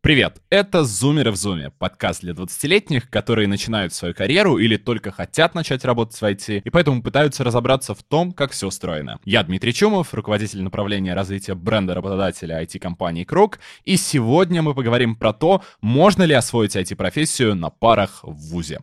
Привет, 0.00 0.40
это 0.48 0.84
«Зумеры 0.84 1.32
в 1.32 1.36
Зуме», 1.36 1.72
подкаст 1.76 2.20
для 2.20 2.32
20-летних, 2.32 3.10
которые 3.10 3.48
начинают 3.48 3.92
свою 3.92 4.14
карьеру 4.14 4.56
или 4.56 4.76
только 4.76 5.10
хотят 5.10 5.56
начать 5.56 5.84
работать 5.84 6.16
в 6.16 6.22
IT, 6.22 6.62
и 6.64 6.70
поэтому 6.70 7.02
пытаются 7.02 7.42
разобраться 7.42 7.96
в 7.96 8.04
том, 8.04 8.30
как 8.30 8.52
все 8.52 8.68
устроено. 8.68 9.18
Я 9.24 9.42
Дмитрий 9.42 9.74
Чумов, 9.74 10.14
руководитель 10.14 10.62
направления 10.62 11.14
развития 11.14 11.54
бренда 11.54 11.94
работодателя 11.94 12.62
IT-компании 12.62 13.24
«Круг», 13.24 13.58
и 13.84 13.96
сегодня 13.96 14.62
мы 14.62 14.72
поговорим 14.72 15.16
про 15.16 15.32
то, 15.32 15.64
можно 15.80 16.22
ли 16.22 16.32
освоить 16.32 16.76
IT-профессию 16.76 17.56
на 17.56 17.68
парах 17.68 18.20
в 18.22 18.50
ВУЗе. 18.50 18.78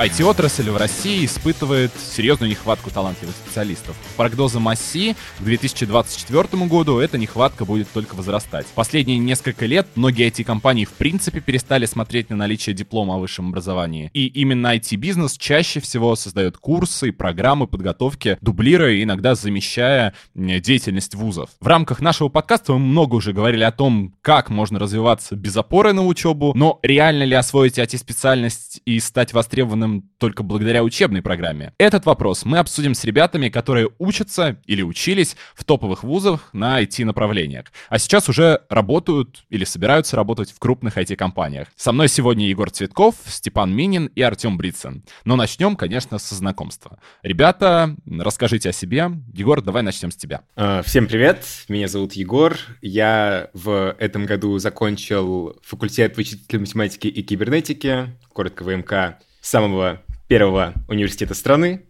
IT-отрасль 0.00 0.70
в 0.70 0.78
России 0.78 1.26
испытывает 1.26 1.90
серьезную 1.94 2.48
нехватку 2.48 2.90
талантливых 2.90 3.34
специалистов. 3.36 3.94
По 4.16 4.22
прогнозам 4.22 4.66
к 4.66 5.42
2024 5.42 6.64
году 6.64 7.00
эта 7.00 7.18
нехватка 7.18 7.66
будет 7.66 7.86
только 7.92 8.14
возрастать. 8.14 8.66
Последние 8.74 9.18
несколько 9.18 9.66
лет 9.66 9.86
многие 9.96 10.28
IT-компании 10.28 10.86
в 10.86 10.92
принципе 10.92 11.40
перестали 11.40 11.84
смотреть 11.84 12.30
на 12.30 12.36
наличие 12.36 12.74
диплома 12.74 13.16
о 13.16 13.18
высшем 13.18 13.48
образовании. 13.48 14.10
И 14.14 14.26
именно 14.26 14.74
IT-бизнес 14.74 15.36
чаще 15.36 15.80
всего 15.80 16.16
создает 16.16 16.56
курсы 16.56 17.08
и 17.08 17.10
программы 17.12 17.66
подготовки, 17.66 18.38
дублируя 18.40 19.02
иногда 19.02 19.34
замещая 19.34 20.14
деятельность 20.34 21.14
вузов. 21.14 21.50
В 21.60 21.66
рамках 21.66 22.00
нашего 22.00 22.30
подкаста 22.30 22.72
мы 22.72 22.78
много 22.78 23.16
уже 23.16 23.34
говорили 23.34 23.64
о 23.64 23.72
том, 23.72 24.14
как 24.22 24.48
можно 24.48 24.78
развиваться 24.78 25.36
без 25.36 25.54
опоры 25.58 25.92
на 25.92 26.06
учебу, 26.06 26.52
но 26.54 26.78
реально 26.82 27.24
ли 27.24 27.34
освоить 27.34 27.78
IT-специальность 27.78 28.80
и 28.86 28.98
стать 28.98 29.34
востребованным 29.34 29.89
возможным 29.90 30.10
только 30.18 30.42
благодаря 30.42 30.84
учебной 30.84 31.22
программе? 31.22 31.72
Этот 31.78 32.06
вопрос 32.06 32.44
мы 32.44 32.58
обсудим 32.58 32.94
с 32.94 33.04
ребятами, 33.04 33.48
которые 33.48 33.88
учатся 33.98 34.60
или 34.66 34.82
учились 34.82 35.36
в 35.54 35.64
топовых 35.64 36.04
вузах 36.04 36.50
на 36.52 36.82
IT-направлениях, 36.82 37.66
а 37.88 37.98
сейчас 37.98 38.28
уже 38.28 38.60
работают 38.68 39.44
или 39.48 39.64
собираются 39.64 40.16
работать 40.16 40.50
в 40.50 40.58
крупных 40.58 40.98
IT-компаниях. 40.98 41.68
Со 41.76 41.92
мной 41.92 42.08
сегодня 42.08 42.46
Егор 42.46 42.70
Цветков, 42.70 43.14
Степан 43.26 43.74
Минин 43.74 44.06
и 44.14 44.22
Артем 44.22 44.58
Бритсон. 44.58 45.04
Но 45.24 45.36
начнем, 45.36 45.76
конечно, 45.76 46.18
со 46.18 46.34
знакомства. 46.34 46.98
Ребята, 47.22 47.96
расскажите 48.06 48.70
о 48.70 48.72
себе. 48.72 49.10
Егор, 49.32 49.62
давай 49.62 49.82
начнем 49.82 50.10
с 50.10 50.16
тебя. 50.16 50.42
А, 50.54 50.82
всем 50.82 51.06
привет, 51.06 51.44
меня 51.68 51.88
зовут 51.88 52.12
Егор. 52.12 52.56
Я 52.82 53.48
в 53.54 53.94
этом 53.98 54.26
году 54.26 54.58
закончил 54.58 55.56
факультет 55.62 56.16
вычислительной 56.16 56.60
математики 56.60 57.06
и 57.06 57.22
кибернетики, 57.22 58.10
коротко 58.32 58.64
ВМК, 58.64 59.18
самого 59.40 60.00
первого 60.28 60.74
университета 60.88 61.34
страны. 61.34 61.86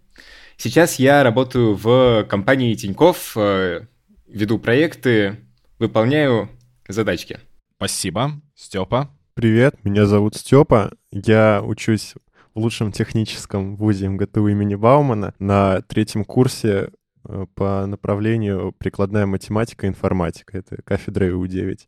Сейчас 0.57 0.99
я 0.99 1.23
работаю 1.23 1.75
в 1.75 2.25
компании 2.29 2.75
Тиньков, 2.75 3.37
э, 3.37 3.87
веду 4.27 4.59
проекты, 4.59 5.39
выполняю 5.79 6.51
задачки. 6.89 7.41
Спасибо. 7.77 8.33
Степа. 8.55 9.11
Привет, 9.35 9.83
меня 9.85 10.05
зовут 10.07 10.37
Степа. 10.37 10.93
Я 11.11 11.63
учусь 11.65 12.15
в 12.55 12.59
лучшем 12.59 12.93
техническом 12.93 13.77
вузе 13.77 14.09
МГТУ 14.09 14.49
имени 14.49 14.75
Баумана 14.75 15.35
на 15.39 15.81
третьем 15.83 16.25
курсе 16.25 16.91
э, 17.25 17.47
по 17.55 17.87
направлению 17.87 18.73
прикладная 18.77 19.27
математика 19.27 19.87
и 19.87 19.89
информатика. 19.89 20.59
Это 20.59 20.83
кафедра 20.83 21.29
ИУ-9. 21.29 21.79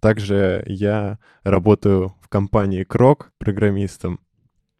Также 0.00 0.64
я 0.66 1.18
работаю 1.42 2.14
в 2.22 2.28
компании 2.28 2.82
Крок 2.82 3.30
программистом 3.38 4.20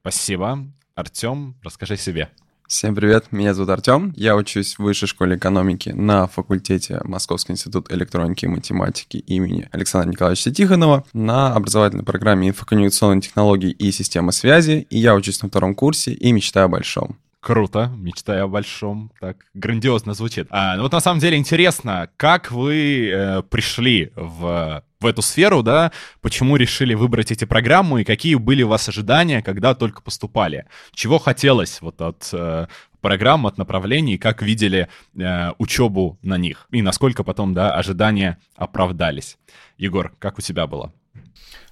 Спасибо. 0.03 0.59
Артем, 0.97 1.55
расскажи 1.63 1.97
себе. 1.97 2.29
Всем 2.67 2.95
привет, 2.95 3.31
меня 3.31 3.55
зовут 3.55 3.71
Артем, 3.71 4.13
я 4.17 4.35
учусь 4.35 4.75
в 4.75 4.81
Высшей 4.81 5.07
школе 5.07 5.37
экономики 5.37 5.91
на 5.91 6.27
факультете 6.27 7.01
Московский 7.05 7.53
институт 7.53 7.93
электроники 7.93 8.47
и 8.47 8.49
математики 8.49 9.19
имени 9.19 9.69
Александра 9.71 10.11
Николаевича 10.11 10.51
Тихонова 10.51 11.05
на 11.13 11.55
образовательной 11.55 12.03
программе 12.03 12.49
инфокоммуникационной 12.49 13.21
технологии 13.21 13.71
и 13.71 13.93
системы 13.93 14.33
связи, 14.33 14.87
и 14.91 14.99
я 14.99 15.15
учусь 15.15 15.41
на 15.43 15.51
втором 15.51 15.75
курсе 15.77 16.13
и 16.13 16.33
мечтаю 16.33 16.67
о 16.67 16.69
большом. 16.69 17.19
Круто, 17.43 17.91
мечтаю 17.97 18.45
о 18.45 18.49
большом, 18.49 19.11
так 19.19 19.47
грандиозно 19.53 20.15
звучит. 20.15 20.47
А, 20.51 20.77
ну 20.77 20.85
вот 20.85 20.93
на 20.93 21.01
самом 21.01 21.19
деле 21.19 21.37
интересно, 21.37 22.09
как 22.17 22.53
вы 22.53 23.11
э, 23.11 23.43
пришли 23.43 24.13
в 24.15 24.85
в 25.01 25.07
эту 25.07 25.23
сферу, 25.23 25.65
да, 25.65 25.91
почему 26.21 26.55
решили 26.55 26.95
выбрать 26.95 27.33
эти 27.33 27.45
программы 27.45 28.03
и 28.03 28.05
какие 28.05 28.37
были 28.37 28.63
у 28.63 28.69
вас 28.69 28.89
ожидания, 28.89 29.43
когда 29.43 29.75
только 29.75 30.03
поступали? 30.03 30.67
Чего 30.93 31.19
хотелось 31.19 31.81
вот 31.81 32.01
от 32.01 32.29
э, 32.33 32.69
программ, 33.01 33.49
от 33.49 33.59
направлений, 33.59 34.19
как 34.19 34.43
видели 34.43 34.87
э, 35.19 35.51
учебу 35.59 36.21
на 36.23 36.39
них? 36.39 36.69
И 36.71 36.81
насколько 36.81 37.25
потом, 37.25 37.55
да, 37.55 37.75
ожидания 37.75 38.39
оправдались? 38.55 39.37
Егор, 39.79 40.15
как 40.21 40.39
у 40.39 40.43
тебя 40.43 40.69
было? 40.69 40.93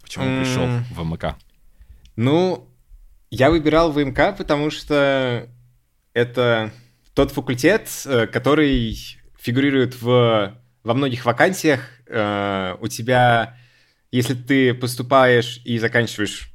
Почему 0.02 0.24
пришел 0.40 0.66
в 0.90 1.04
МК? 1.04 1.36
Ну, 2.16 2.66
я 3.30 3.50
выбирал 3.50 3.92
ВМК, 3.92 4.36
потому 4.36 4.70
что 4.70 5.48
это 6.12 6.72
тот 7.14 7.30
факультет, 7.32 7.88
э, 8.06 8.26
который 8.26 8.96
фигурирует 9.38 10.00
в 10.00 10.56
во 10.82 10.94
многих 10.94 11.24
вакансиях. 11.24 11.80
Э, 12.06 12.76
у 12.80 12.88
тебя, 12.88 13.56
если 14.10 14.34
ты 14.34 14.74
поступаешь 14.74 15.60
и 15.64 15.78
заканчиваешь 15.78 16.52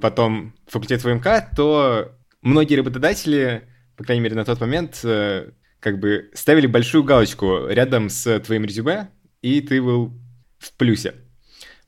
потом 0.00 0.54
факультет 0.66 1.02
ВМК, 1.04 1.48
то 1.56 2.12
многие 2.42 2.74
работодатели, 2.76 3.62
по 3.96 4.04
крайней 4.04 4.22
мере 4.22 4.36
на 4.36 4.44
тот 4.44 4.60
момент, 4.60 5.00
э, 5.04 5.52
как 5.78 5.98
бы 5.98 6.30
ставили 6.34 6.66
большую 6.66 7.04
галочку 7.04 7.66
рядом 7.68 8.10
с 8.10 8.38
твоим 8.40 8.64
резюме, 8.64 9.08
и 9.40 9.60
ты 9.60 9.80
был 9.80 10.12
в 10.58 10.72
плюсе 10.74 11.14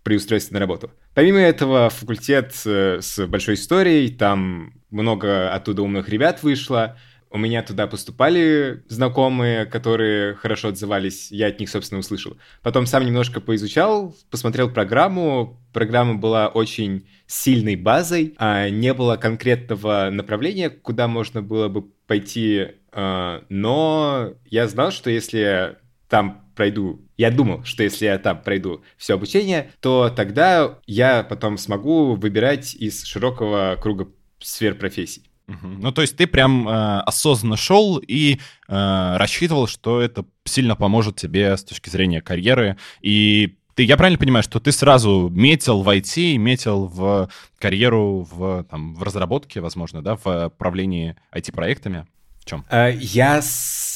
при 0.02 0.16
устройстве 0.16 0.54
на 0.54 0.60
работу. 0.60 0.90
Помимо 1.14 1.38
этого, 1.38 1.90
факультет 1.90 2.54
э, 2.64 2.98
с 3.00 3.26
большой 3.26 3.54
историей, 3.54 4.08
там 4.08 4.74
много 4.90 5.52
оттуда 5.52 5.82
умных 5.82 6.08
ребят 6.08 6.42
вышло, 6.42 6.96
у 7.32 7.38
меня 7.38 7.62
туда 7.62 7.86
поступали 7.86 8.82
знакомые, 8.88 9.64
которые 9.64 10.34
хорошо 10.34 10.68
отзывались, 10.68 11.32
я 11.32 11.46
от 11.46 11.60
них, 11.60 11.70
собственно, 11.70 12.00
услышал. 12.00 12.36
Потом 12.62 12.84
сам 12.84 13.06
немножко 13.06 13.40
поизучал, 13.40 14.14
посмотрел 14.30 14.70
программу. 14.70 15.58
Программа 15.72 16.14
была 16.14 16.48
очень 16.48 17.08
сильной 17.26 17.76
базой, 17.76 18.34
а 18.36 18.68
не 18.68 18.92
было 18.92 19.16
конкретного 19.16 20.10
направления, 20.12 20.68
куда 20.68 21.08
можно 21.08 21.40
было 21.40 21.68
бы 21.68 21.86
пойти. 22.06 22.66
А, 22.92 23.42
но 23.48 24.34
я 24.44 24.68
знал, 24.68 24.90
что 24.90 25.08
если 25.08 25.78
там 26.08 26.41
пройду, 26.54 27.00
я 27.16 27.30
думал, 27.30 27.64
что 27.64 27.82
если 27.82 28.06
я 28.06 28.18
там 28.18 28.42
пройду 28.42 28.82
все 28.96 29.14
обучение, 29.14 29.70
то 29.80 30.12
тогда 30.14 30.78
я 30.86 31.22
потом 31.22 31.58
смогу 31.58 32.14
выбирать 32.14 32.74
из 32.74 33.04
широкого 33.04 33.78
круга 33.80 34.08
сфер 34.38 34.74
профессий. 34.74 35.22
Ну, 35.48 35.92
то 35.92 36.02
есть 36.02 36.16
ты 36.16 36.26
прям 36.26 36.68
э, 36.68 37.00
осознанно 37.00 37.56
шел 37.56 37.98
и 37.98 38.38
э, 38.68 39.16
рассчитывал, 39.16 39.66
что 39.66 40.00
это 40.00 40.24
сильно 40.44 40.76
поможет 40.76 41.16
тебе 41.16 41.56
с 41.56 41.64
точки 41.64 41.90
зрения 41.90 42.22
карьеры. 42.22 42.78
И 43.02 43.56
ты, 43.74 43.84
я 43.84 43.96
правильно 43.96 44.18
понимаю, 44.18 44.42
что 44.42 44.60
ты 44.60 44.72
сразу 44.72 45.28
метил 45.30 45.82
в 45.82 45.88
IT, 45.88 46.36
метил 46.36 46.86
в 46.86 47.28
карьеру 47.58 48.26
в, 48.30 48.64
там, 48.64 48.94
в 48.94 49.02
разработке, 49.02 49.60
возможно, 49.60 50.02
да, 50.02 50.16
в 50.16 50.46
управлении 50.46 51.16
IT-проектами? 51.34 52.06
В 52.38 52.44
чем? 52.44 52.64
Uh, 52.70 52.96
я, 53.00 53.40
с... 53.40 53.91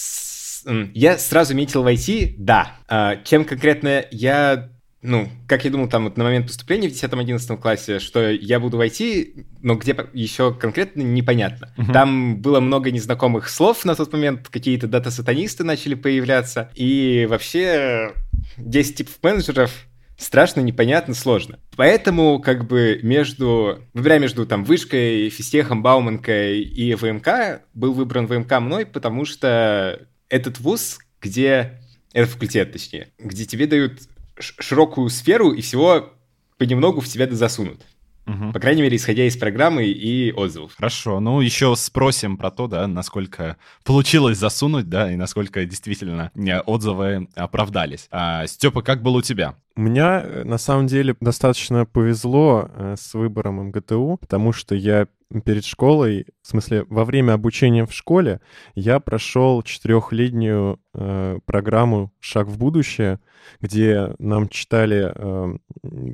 я 0.95 1.19
сразу 1.19 1.55
метил 1.55 1.83
в 1.83 1.87
IT, 1.87 2.35
да. 2.39 2.77
Uh, 2.89 3.23
чем 3.25 3.45
конкретно 3.45 4.05
я 4.11 4.71
ну, 5.03 5.29
как 5.47 5.65
я 5.65 5.71
думал, 5.71 5.89
там 5.89 6.05
вот 6.05 6.17
на 6.17 6.25
момент 6.25 6.47
поступления 6.47 6.89
в 6.89 6.93
10-11 6.93 7.57
классе, 7.59 8.01
что 8.01 8.29
я 8.29 8.59
буду 8.59 8.77
войти, 8.77 9.47
но 9.63 9.77
где 9.77 9.97
еще 10.13 10.53
конкретно 10.53 11.03
непонятно. 11.03 11.73
Uh-huh. 11.77 11.93
Там 11.93 12.41
было 12.41 12.59
много 12.59 12.91
незнакомых 12.91 13.49
слов 13.49 13.85
на 13.85 13.95
тот 13.95 14.13
момент, 14.13 14.49
какие-то 14.49 14.89
дата-сатанисты 14.89 15.63
начали 15.63 15.95
появляться, 15.95 16.71
и 16.75 17.27
вообще 17.31 18.15
10 18.57 18.97
типов 18.97 19.19
менеджеров 19.23 19.71
страшно, 20.19 20.61
непонятно, 20.61 21.15
сложно. 21.15 21.59
Поэтому, 21.77 22.41
как 22.41 22.67
бы, 22.67 22.99
между, 23.03 23.81
выбирая 23.93 24.19
между 24.19 24.47
там 24.47 24.65
вышкой, 24.65 25.29
физтехом, 25.29 25.83
Бауманкой 25.83 26.63
и 26.63 26.95
ВМК, 26.95 27.63
был 27.75 27.93
выбран 27.93 28.27
ВМК 28.27 28.61
мной, 28.61 28.87
потому 28.87 29.25
что 29.25 30.07
этот 30.29 30.61
вуз, 30.61 30.99
где, 31.21 31.81
этот 32.13 32.31
факультет, 32.31 32.73
точнее, 32.73 33.09
где 33.19 33.45
тебе 33.45 33.67
дают 33.67 34.03
широкую 34.39 35.09
сферу 35.09 35.53
и 35.53 35.61
всего 35.61 36.13
понемногу 36.59 37.01
в 37.01 37.09
тебя 37.09 37.29
засунут. 37.31 37.83
Угу. 38.27 38.53
По 38.53 38.59
крайней 38.59 38.83
мере, 38.83 38.97
исходя 38.97 39.25
из 39.25 39.37
программы 39.37 39.85
и 39.85 40.33
отзывов. 40.33 40.75
Хорошо, 40.77 41.21
ну 41.21 41.41
еще 41.41 41.77
спросим 41.77 42.37
про 42.37 42.51
то, 42.51 42.67
да, 42.67 42.89
насколько 42.89 43.57
получилось 43.85 44.39
засунуть, 44.39 44.89
да, 44.89 45.13
и 45.13 45.17
насколько 45.17 45.65
действительно 45.65 46.33
отзывы 46.67 47.29
оправдались. 47.37 48.09
А, 48.11 48.47
Степа, 48.49 48.83
как 48.83 49.03
было 49.03 49.19
у 49.19 49.23
тебя? 49.23 49.55
У 49.77 49.81
меня, 49.81 50.23
э, 50.25 50.43
на 50.45 50.59
самом 50.59 50.89
деле, 50.89 51.15
достаточно 51.21 51.87
повезло 51.87 52.69
э, 52.75 52.97
с 52.99 53.15
выбором 53.15 53.69
МГТУ, 53.69 54.19
потому 54.21 54.53
что 54.53 54.75
я 54.75 55.07
перед 55.45 55.65
школой, 55.65 56.27
в 56.43 56.49
смысле, 56.49 56.85
во 56.89 57.05
время 57.05 57.33
обучения 57.33 57.87
в 57.87 57.93
школе, 57.93 58.41
я 58.75 59.01
прошел 59.01 59.63
четырехлетнюю 59.63 60.81
э, 60.95 61.39
программу 61.45 62.13
«Шаг 62.21 62.47
в 62.47 62.59
будущее», 62.59 63.21
где 63.61 64.15
нам 64.19 64.49
читали 64.49 65.13
э, 65.15 65.57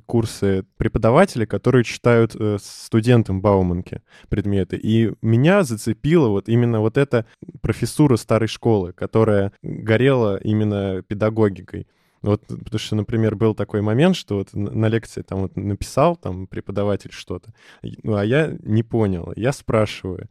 курсы 0.06 0.64
преподаватели, 0.76 1.44
которые 1.44 1.84
читают 1.84 2.34
э, 2.34 2.58
студентам 2.60 3.40
Бауманки 3.40 4.02
предметы. 4.28 4.76
И 4.76 5.12
меня 5.20 5.62
зацепила 5.62 6.28
вот 6.28 6.48
именно 6.48 6.80
вот 6.80 6.96
эта 6.96 7.26
профессура 7.60 8.16
старой 8.16 8.48
школы, 8.48 8.92
которая 8.92 9.52
горела 9.62 10.36
именно 10.38 11.02
педагогикой. 11.02 11.86
Вот, 12.22 12.46
потому 12.46 12.78
что, 12.78 12.96
например, 12.96 13.34
был 13.34 13.54
такой 13.54 13.82
момент, 13.82 14.16
что 14.16 14.36
вот 14.36 14.54
на 14.54 14.86
лекции 14.86 15.22
там 15.22 15.42
вот 15.42 15.56
написал 15.56 16.16
там 16.16 16.46
преподаватель 16.46 17.12
что-то, 17.12 17.52
ну, 17.82 18.14
а 18.14 18.24
я 18.24 18.56
не 18.62 18.82
понял. 18.82 19.32
Я 19.36 19.52
спрашиваю. 19.52 20.28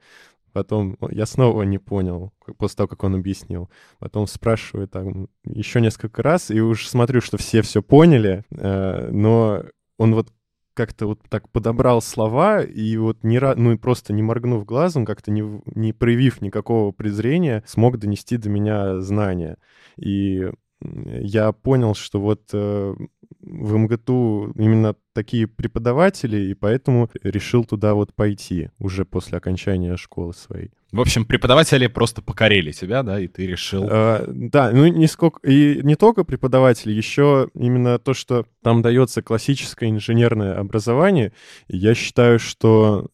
Потом 0.54 0.98
я 1.12 1.26
снова 1.26 1.64
не 1.64 1.78
понял, 1.78 2.34
после 2.58 2.78
того, 2.78 2.88
как 2.90 3.04
он 3.04 3.16
объяснил. 3.16 3.70
Потом 4.00 4.28
спрашиваю 4.28 4.88
там 4.88 5.30
еще 5.46 5.80
несколько 5.80 6.22
раз, 6.24 6.52
и 6.52 6.60
уж 6.60 6.88
смотрю, 6.88 7.22
что 7.22 7.38
все 7.38 7.62
все 7.62 7.82
поняли, 7.82 8.44
э, 8.52 9.10
но 9.12 9.64
он 9.98 10.14
вот 10.14 10.28
как-то 10.74 11.08
вот 11.08 11.20
так 11.30 11.50
подобрал 11.50 12.02
слова 12.02 12.62
и 12.62 12.98
вот 12.98 13.24
не 13.24 13.40
ну 13.40 13.78
просто 13.78 14.14
не 14.14 14.24
моргнув 14.24 14.66
глазом, 14.66 15.06
как-то 15.06 15.32
не, 15.32 15.62
не 15.76 15.94
проявив 15.94 16.42
никакого 16.42 16.92
презрения, 16.92 17.64
смог 17.66 17.98
донести 17.98 18.38
до 18.38 18.50
меня 18.50 19.00
знания. 19.00 19.58
И 19.98 20.50
я 20.82 21.52
понял, 21.52 21.96
что 21.96 22.20
вот 22.20 22.50
э, 22.54 22.96
в 23.42 23.78
МГТУ 23.78 24.54
именно 24.56 24.96
такие 25.14 25.48
преподаватели, 25.48 26.38
и 26.38 26.54
поэтому 26.54 27.10
решил 27.24 27.66
туда 27.66 27.94
вот 27.94 28.14
пойти 28.14 28.70
уже 28.80 29.06
после 29.06 29.38
окончания 29.38 29.98
школы 29.98 30.34
своей. 30.34 30.72
В 30.92 31.00
общем, 31.00 31.26
преподаватели 31.26 31.88
просто 31.88 32.22
покорили 32.22 32.72
тебя, 32.72 33.04
да, 33.04 33.20
и 33.20 33.28
ты 33.28 33.48
решил... 33.48 33.88
А, 33.90 34.26
да, 34.28 34.72
ну 34.72 34.88
не 34.88 35.08
сколько... 35.08 35.40
И 35.48 35.80
не 35.84 35.96
только 35.96 36.24
преподаватели, 36.24 36.92
еще 36.92 37.50
именно 37.54 37.98
то, 37.98 38.14
что 38.14 38.46
там 38.62 38.82
дается 38.82 39.22
классическое 39.22 39.90
инженерное 39.90 40.58
образование, 40.58 41.32
я 41.68 41.96
считаю, 41.96 42.40
что 42.40 43.10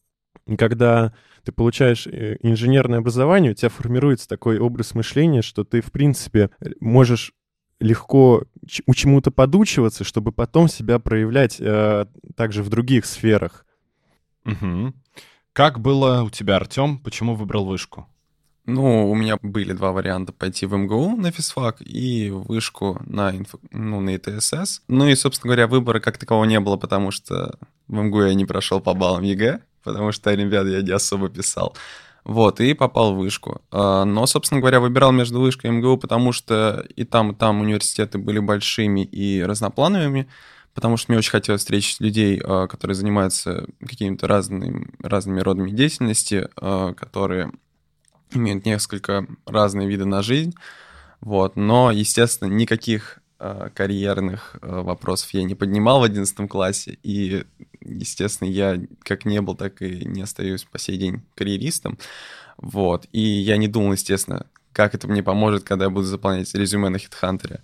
когда 0.58 1.14
ты 1.44 1.52
получаешь 1.52 2.08
э, 2.08 2.38
инженерное 2.42 3.00
образование, 3.00 3.52
у 3.52 3.56
тебя 3.56 3.70
формируется 3.70 4.28
такой 4.28 4.60
образ 4.60 4.96
мышления, 4.96 5.42
что 5.42 5.64
ты, 5.64 5.82
в 5.82 5.92
принципе, 5.92 6.50
можешь 6.82 7.34
легко 7.80 8.44
у 8.86 8.94
чему-то 8.94 9.32
подучиваться, 9.32 10.04
чтобы 10.04 10.32
потом 10.32 10.68
себя 10.68 11.00
проявлять 11.00 11.58
э, 11.60 12.06
также 12.36 12.64
в 12.64 12.70
других 12.70 13.06
сферах. 13.06 13.66
Угу. 14.46 14.94
Как 15.54 15.80
было 15.80 16.24
у 16.24 16.30
тебя, 16.30 16.58
Артем? 16.58 17.00
Почему 17.00 17.36
выбрал 17.36 17.66
вышку? 17.66 18.08
Ну, 18.66 19.10
у 19.10 19.16
меня 19.16 19.38
были 19.42 19.72
два 19.72 19.94
варианта 19.94 20.34
пойти 20.34 20.66
в 20.66 20.76
МГУ 20.76 21.16
на 21.16 21.32
физфак 21.32 21.78
и 21.80 22.30
вышку 22.30 23.00
на, 23.06 23.36
инфо, 23.36 23.60
ну, 23.72 24.02
на 24.02 24.18
ИТСС. 24.18 24.82
Ну 24.90 25.08
и, 25.08 25.16
собственно 25.16 25.54
говоря, 25.54 25.68
выбора 25.68 26.02
как 26.02 26.18
такового 26.18 26.44
не 26.44 26.60
было, 26.60 26.76
потому 26.76 27.12
что 27.12 27.58
в 27.88 27.96
МГУ 27.96 28.24
я 28.24 28.34
не 28.34 28.46
прошел 28.46 28.82
по 28.82 28.94
баллам 28.94 29.24
ЕГЭ, 29.24 29.62
потому 29.84 30.12
что 30.12 30.32
Олимпиады 30.32 30.72
я 30.72 30.82
не 30.82 30.92
особо 30.92 31.30
писал. 31.30 31.78
Вот, 32.28 32.60
и 32.60 32.74
попал 32.74 33.14
в 33.14 33.20
вышку. 33.20 33.62
А, 33.72 34.04
но, 34.04 34.26
собственно 34.26 34.60
говоря, 34.60 34.82
выбирал 34.82 35.14
между 35.14 35.40
вышкой 35.40 35.72
и 35.72 35.74
МГУ, 35.74 35.98
потому 35.98 36.34
что 36.34 36.86
и 36.94 37.06
там, 37.06 37.32
и 37.32 37.34
там 37.34 37.62
университеты 37.62 38.18
были 38.18 38.40
большими 38.40 39.06
и 39.06 39.42
разноплановыми, 39.42 40.28
потому 40.74 40.98
что 40.98 41.10
мне 41.10 41.20
очень 41.20 41.32
хотелось 41.32 41.62
встретить 41.62 42.02
людей, 42.02 42.42
а, 42.44 42.68
которые 42.68 42.96
занимаются 42.96 43.66
какими-то 43.80 44.28
разными, 44.28 44.90
разными 45.00 45.40
родами 45.40 45.72
деятельности, 45.72 46.50
а, 46.58 46.94
которые 46.96 47.54
имеют 48.34 48.66
несколько 48.66 49.26
разные 49.46 49.88
виды 49.88 50.04
на 50.04 50.22
жизнь. 50.22 50.54
Вот. 51.22 51.56
Но, 51.56 51.92
естественно, 51.92 52.50
никаких 52.50 53.20
карьерных 53.76 54.58
вопросов 54.62 55.30
я 55.32 55.44
не 55.44 55.54
поднимал 55.54 56.00
в 56.00 56.04
11 56.04 56.50
классе, 56.50 56.98
и 57.04 57.46
естественно, 57.88 58.50
я 58.50 58.80
как 59.04 59.26
не 59.26 59.42
был, 59.42 59.56
так 59.56 59.82
и 59.82 60.06
не 60.06 60.22
остаюсь 60.22 60.64
по 60.64 60.78
сей 60.80 60.98
день 60.98 61.24
карьеристом. 61.36 61.98
Вот. 62.58 63.08
И 63.12 63.22
я 63.22 63.58
не 63.58 63.68
думал, 63.68 63.94
естественно, 63.94 64.46
как 64.74 64.96
это 64.96 65.08
мне 65.08 65.24
поможет, 65.24 65.64
когда 65.64 65.86
я 65.86 65.90
буду 65.90 66.06
заполнять 66.06 66.54
резюме 66.54 66.90
на 66.90 66.98
HeadHunter. 66.98 67.62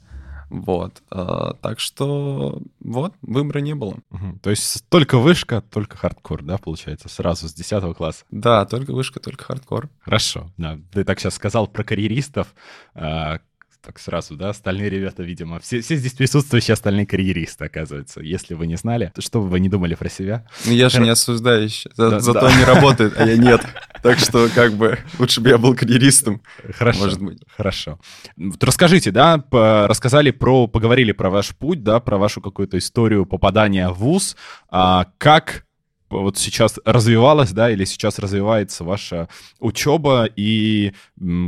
Вот. 0.49 1.01
А, 1.09 1.55
так 1.55 1.79
что 1.79 2.61
вот, 2.79 3.15
выбора 3.21 3.59
не 3.59 3.73
было. 3.73 3.97
Угу. 4.11 4.39
То 4.43 4.51
есть 4.51 4.87
только 4.89 5.17
вышка, 5.17 5.61
только 5.61 5.97
хардкор, 5.97 6.43
да, 6.43 6.59
получается, 6.59 7.09
сразу 7.09 7.47
с 7.49 7.53
10 7.53 7.95
класса? 7.95 8.23
Да, 8.29 8.65
только 8.65 8.93
вышка, 8.93 9.19
только 9.19 9.43
хардкор. 9.45 9.89
Хорошо. 10.01 10.51
Да. 10.57 10.79
Ты 10.91 11.03
так 11.03 11.19
сейчас 11.19 11.35
сказал 11.35 11.67
про 11.67 11.83
карьеристов. 11.83 12.53
А, 12.93 13.39
так 13.83 13.99
сразу, 13.99 14.35
да, 14.35 14.49
остальные 14.49 14.89
ребята, 14.89 15.23
видимо, 15.23 15.59
все, 15.59 15.81
все 15.81 15.97
здесь 15.97 16.13
присутствующие 16.13 16.73
остальные 16.73 17.05
карьеристы, 17.05 17.65
оказывается. 17.65 18.21
Если 18.21 18.53
вы 18.53 18.65
не 18.65 18.77
знали, 18.77 19.11
то 19.13 19.21
что 19.21 19.41
бы 19.41 19.49
вы 19.49 19.59
не 19.59 19.67
думали 19.67 19.95
про 19.95 20.09
себя? 20.09 20.45
Ну, 20.65 20.71
я 20.71 20.87
же 20.87 21.01
не 21.01 21.09
осуждающий, 21.09 21.91
за, 21.95 22.11
да, 22.11 22.19
зато 22.21 22.47
да. 22.47 22.57
не 22.57 22.63
работает, 22.63 23.13
а 23.17 23.25
я 23.25 23.37
нет. 23.37 23.61
Так 24.03 24.19
что, 24.19 24.49
как 24.53 24.73
бы, 24.73 24.99
лучше 25.17 25.39
бы 25.39 25.47
я 25.47 25.57
был 25.57 25.75
карьеристом. 25.75 26.41
Хорошо, 26.77 26.99
может 27.05 27.21
быть. 27.21 27.41
Хорошо. 27.55 27.99
Вот 28.35 28.61
расскажите, 28.61 29.11
да, 29.11 29.37
по, 29.37 29.87
рассказали 29.87 30.31
про, 30.31 30.67
поговорили 30.67 31.13
про 31.13 31.29
ваш 31.29 31.55
путь, 31.55 31.83
да, 31.83 32.01
про 32.01 32.17
вашу 32.17 32.41
какую-то 32.41 32.77
историю 32.77 33.25
попадания 33.25 33.87
в 33.87 33.99
ВУЗ. 33.99 34.35
А, 34.69 35.07
как 35.17 35.63
вот 36.21 36.37
сейчас 36.37 36.79
развивалась, 36.85 37.51
да, 37.51 37.69
или 37.71 37.85
сейчас 37.85 38.19
развивается 38.19 38.83
ваша 38.83 39.29
учеба, 39.59 40.25
и 40.25 40.93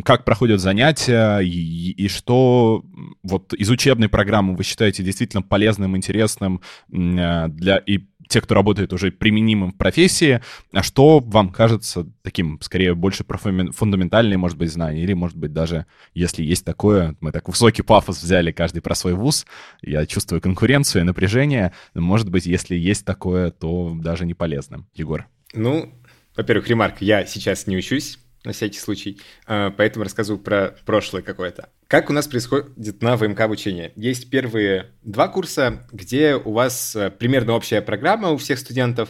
как 0.03 0.25
проходят 0.25 0.59
занятия, 0.59 1.39
и, 1.39 1.91
и 1.91 2.07
что 2.07 2.83
вот 3.23 3.53
из 3.53 3.69
учебной 3.69 4.09
программы 4.09 4.56
вы 4.56 4.63
считаете 4.63 5.03
действительно 5.03 5.41
полезным, 5.41 5.95
интересным 5.95 6.62
э, 6.91 7.47
для 7.50 7.77
и 7.77 8.00
те, 8.27 8.42
кто 8.42 8.56
работает 8.56 8.94
уже 8.94 9.12
применимым 9.12 9.72
в 9.72 9.77
профессии, 9.77 10.42
а 10.72 10.83
что 10.83 11.19
вам 11.19 11.50
кажется 11.50 12.07
таким, 12.22 12.60
скорее, 12.62 12.95
больше 12.95 13.24
про 13.24 13.38
фундаментальные, 13.38 14.38
может 14.38 14.57
быть, 14.57 14.72
знания, 14.72 15.04
или, 15.04 15.13
может 15.13 15.38
быть, 15.38 15.54
даже, 15.54 15.86
если 16.13 16.44
есть 16.44 16.66
такое, 16.66 17.16
мы 17.22 17.31
так 17.31 17.48
высокий 17.48 17.81
пафос 17.81 18.22
взяли 18.22 18.51
каждый 18.51 18.81
про 18.81 18.95
свой 18.95 19.13
вуз, 19.13 19.45
я 19.81 20.06
чувствую 20.06 20.42
конкуренцию 20.42 21.01
и 21.01 21.06
напряжение, 21.06 21.74
может 21.94 22.30
быть, 22.30 22.45
если 22.45 22.75
есть 22.75 23.06
такое, 23.06 23.51
то 23.51 23.94
даже 23.95 24.25
не 24.25 24.33
полезным. 24.33 24.88
Егор? 24.94 25.25
Ну, 25.54 25.94
во-первых, 26.36 26.68
ремарк, 26.68 27.01
я 27.01 27.25
сейчас 27.25 27.68
не 27.68 27.77
учусь, 27.77 28.19
на 28.45 28.53
всякий 28.53 28.80
случай, 28.80 29.19
а, 29.48 29.72
поэтому 29.72 30.03
рассказываю 30.03 30.41
про 30.41 30.75
прошлое 30.86 31.22
какое-то. 31.22 31.69
Как 31.88 32.10
у 32.10 32.13
нас 32.13 32.27
происходит 32.27 33.01
на 33.01 33.17
ВМК 33.17 33.41
обучение? 33.41 33.91
Есть 33.96 34.29
первые 34.29 34.91
два 35.03 35.27
курса, 35.27 35.88
где 35.91 36.36
у 36.36 36.51
вас 36.51 36.96
э, 36.96 37.10
примерно 37.12 37.53
общая 37.53 37.81
программа 37.81 38.31
у 38.31 38.38
всех 38.38 38.60
студентов. 38.60 39.10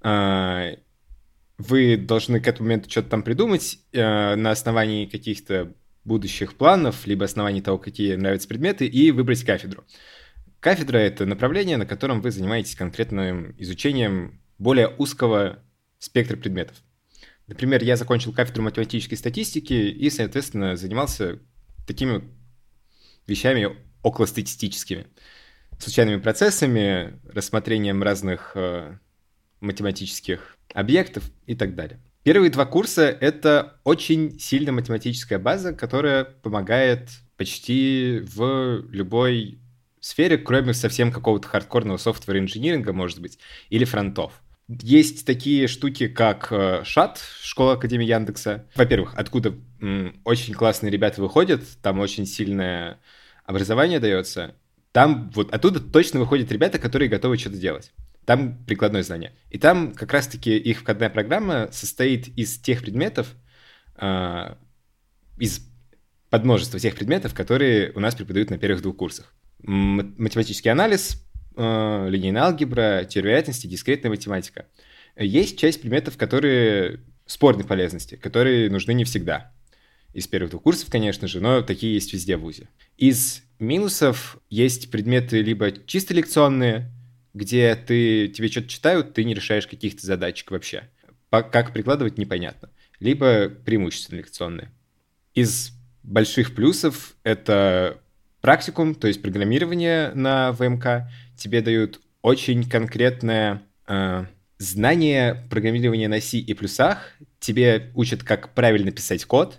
А, 0.00 0.72
вы 1.58 1.96
должны 1.96 2.40
к 2.40 2.48
этому 2.48 2.68
моменту 2.68 2.90
что-то 2.90 3.10
там 3.10 3.22
придумать 3.22 3.78
э, 3.92 4.34
на 4.34 4.50
основании 4.50 5.06
каких-то 5.06 5.72
будущих 6.04 6.54
планов, 6.54 7.06
либо 7.06 7.24
основании 7.24 7.60
того, 7.60 7.78
какие 7.78 8.14
нравятся 8.14 8.48
предметы, 8.48 8.86
и 8.86 9.10
выбрать 9.10 9.44
кафедру. 9.44 9.84
Кафедра— 10.60 10.98
это 10.98 11.26
направление, 11.26 11.76
на 11.76 11.86
котором 11.86 12.20
вы 12.20 12.30
занимаетесь 12.30 12.74
конкретным 12.74 13.54
изучением 13.58 14.40
более 14.58 14.88
узкого 14.98 15.58
спектра 15.98 16.36
предметов. 16.36 16.76
Например, 17.46 17.82
я 17.82 17.96
закончил 17.96 18.32
кафедру 18.32 18.62
математической 18.62 19.16
статистики 19.16 19.72
и, 19.72 20.08
соответственно, 20.10 20.76
занимался 20.76 21.40
такими 21.86 22.24
вещами 23.26 23.76
околостатистическими. 24.02 25.06
Случайными 25.78 26.20
процессами, 26.20 27.20
рассмотрением 27.26 28.02
разных 28.02 28.52
э, 28.54 28.98
математических 29.60 30.56
объектов 30.72 31.30
и 31.46 31.54
так 31.54 31.74
далее. 31.74 32.00
Первые 32.22 32.50
два 32.50 32.64
курса— 32.64 33.02
это 33.20 33.80
очень 33.84 34.38
сильная 34.38 34.72
математическая 34.72 35.38
база, 35.38 35.74
которая 35.74 36.24
помогает 36.24 37.10
почти 37.36 38.20
в 38.34 38.86
любой 38.90 39.58
сфере, 40.00 40.38
кроме 40.38 40.72
совсем 40.72 41.12
какого-то 41.12 41.48
хардкорного 41.48 41.96
софтвера-инжиниринга, 41.98 42.92
может 42.92 43.20
быть, 43.20 43.38
или 43.68 43.84
фронтов. 43.84 44.43
Есть 44.68 45.26
такие 45.26 45.68
штуки, 45.68 46.08
как 46.08 46.48
э, 46.50 46.82
ШАТ, 46.84 47.20
Школа 47.42 47.74
Академии 47.74 48.06
Яндекса. 48.06 48.66
Во-первых, 48.74 49.14
откуда 49.16 49.54
очень 50.24 50.54
классные 50.54 50.90
ребята 50.90 51.20
выходят, 51.20 51.62
там 51.82 51.98
очень 52.00 52.24
сильное 52.24 52.98
образование 53.44 54.00
дается. 54.00 54.54
Там 54.92 55.30
вот 55.34 55.52
оттуда 55.52 55.80
точно 55.80 56.20
выходят 56.20 56.50
ребята, 56.50 56.78
которые 56.78 57.10
готовы 57.10 57.36
что-то 57.36 57.58
делать. 57.58 57.92
Там 58.24 58.64
прикладное 58.64 59.02
знание. 59.02 59.34
И 59.50 59.58
там 59.58 59.92
как 59.92 60.12
раз-таки 60.12 60.56
их 60.56 60.80
входная 60.80 61.10
программа 61.10 61.68
состоит 61.70 62.28
из 62.28 62.58
тех 62.58 62.80
предметов, 62.80 63.34
э, 63.96 64.54
из 65.38 65.60
подмножества 66.30 66.78
тех 66.80 66.94
предметов, 66.94 67.34
которые 67.34 67.92
у 67.92 68.00
нас 68.00 68.14
преподают 68.14 68.48
на 68.48 68.56
первых 68.56 68.80
двух 68.80 68.96
курсах. 68.96 69.34
Математический 69.58 70.70
анализ, 70.70 71.22
э, 71.56 72.06
линейная 72.08 72.42
алгебра, 72.42 73.04
теория 73.08 73.30
вероятности, 73.30 73.66
дискретная 73.66 74.10
математика. 74.10 74.66
Есть 75.16 75.58
часть 75.58 75.80
предметов, 75.80 76.16
которые 76.16 77.00
спорной 77.26 77.64
полезности, 77.64 78.16
которые 78.16 78.70
нужны 78.70 78.92
не 78.92 79.04
всегда. 79.04 79.52
Из 80.12 80.26
первых 80.26 80.50
двух 80.50 80.62
курсов, 80.62 80.90
конечно 80.90 81.26
же, 81.26 81.40
но 81.40 81.62
такие 81.62 81.94
есть 81.94 82.12
везде 82.12 82.36
в 82.36 82.42
ВУЗе. 82.42 82.68
Из 82.96 83.42
минусов 83.58 84.38
есть 84.48 84.90
предметы 84.90 85.42
либо 85.42 85.72
чисто 85.72 86.14
лекционные, 86.14 86.90
где 87.32 87.74
ты, 87.74 88.28
тебе 88.28 88.48
что-то 88.48 88.68
читают, 88.68 89.14
ты 89.14 89.24
не 89.24 89.34
решаешь 89.34 89.66
каких-то 89.66 90.06
задачек 90.06 90.50
вообще. 90.50 90.88
По, 91.30 91.42
как 91.42 91.72
прикладывать, 91.72 92.16
непонятно. 92.16 92.70
Либо 93.00 93.48
преимущественно 93.48 94.18
лекционные. 94.18 94.70
Из 95.34 95.72
больших 96.04 96.54
плюсов 96.54 97.16
это 97.24 97.98
практикум, 98.40 98.94
то 98.94 99.08
есть 99.08 99.20
программирование 99.20 100.12
на 100.14 100.52
ВМК. 100.52 101.08
Тебе 101.36 101.60
дают 101.60 102.00
очень 102.22 102.68
конкретное 102.68 103.62
э, 103.86 104.24
знание 104.58 105.46
программирования 105.50 106.08
на 106.08 106.20
C 106.20 106.38
и 106.38 106.54
плюсах. 106.54 107.14
Тебе 107.40 107.90
учат, 107.94 108.22
как 108.22 108.54
правильно 108.54 108.90
писать 108.90 109.24
код. 109.24 109.58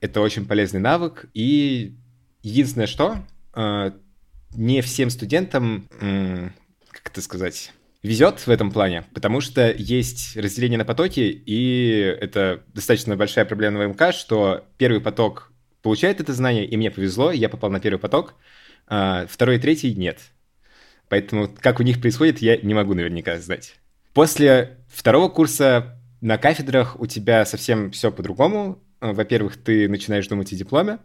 Это 0.00 0.20
очень 0.20 0.46
полезный 0.46 0.80
навык. 0.80 1.26
И 1.34 1.96
единственное, 2.42 2.86
что 2.86 3.24
э, 3.54 3.92
не 4.56 4.82
всем 4.82 5.10
студентам, 5.10 5.88
э, 6.00 6.50
как 6.90 7.12
это 7.12 7.22
сказать, 7.22 7.72
везет 8.02 8.40
в 8.40 8.50
этом 8.50 8.70
плане, 8.70 9.04
потому 9.14 9.40
что 9.40 9.72
есть 9.72 10.36
разделение 10.36 10.78
на 10.78 10.84
потоки, 10.84 11.20
и 11.20 12.16
это 12.20 12.62
достаточно 12.74 13.16
большая 13.16 13.46
проблема 13.46 13.80
в 13.80 13.88
МК, 13.88 14.12
что 14.12 14.66
первый 14.76 15.00
поток 15.00 15.50
получает 15.80 16.20
это 16.20 16.34
знание, 16.34 16.66
и 16.66 16.76
мне 16.76 16.90
повезло, 16.90 17.32
я 17.32 17.48
попал 17.48 17.70
на 17.70 17.80
первый 17.80 17.98
поток, 17.98 18.34
а 18.86 19.26
второй 19.26 19.56
и 19.56 19.58
третий 19.58 19.94
нет. 19.94 20.20
Поэтому 21.14 21.48
как 21.60 21.78
у 21.78 21.84
них 21.84 22.00
происходит, 22.00 22.42
я 22.42 22.56
не 22.56 22.74
могу 22.74 22.92
наверняка 22.92 23.38
знать. 23.38 23.76
После 24.14 24.78
второго 24.88 25.28
курса 25.28 25.96
на 26.20 26.38
кафедрах 26.38 26.98
у 26.98 27.06
тебя 27.06 27.46
совсем 27.46 27.92
все 27.92 28.10
по-другому. 28.10 28.82
Во-первых, 29.00 29.56
ты 29.56 29.88
начинаешь 29.88 30.26
думать 30.26 30.52
о 30.52 30.56
дипломе. 30.56 30.98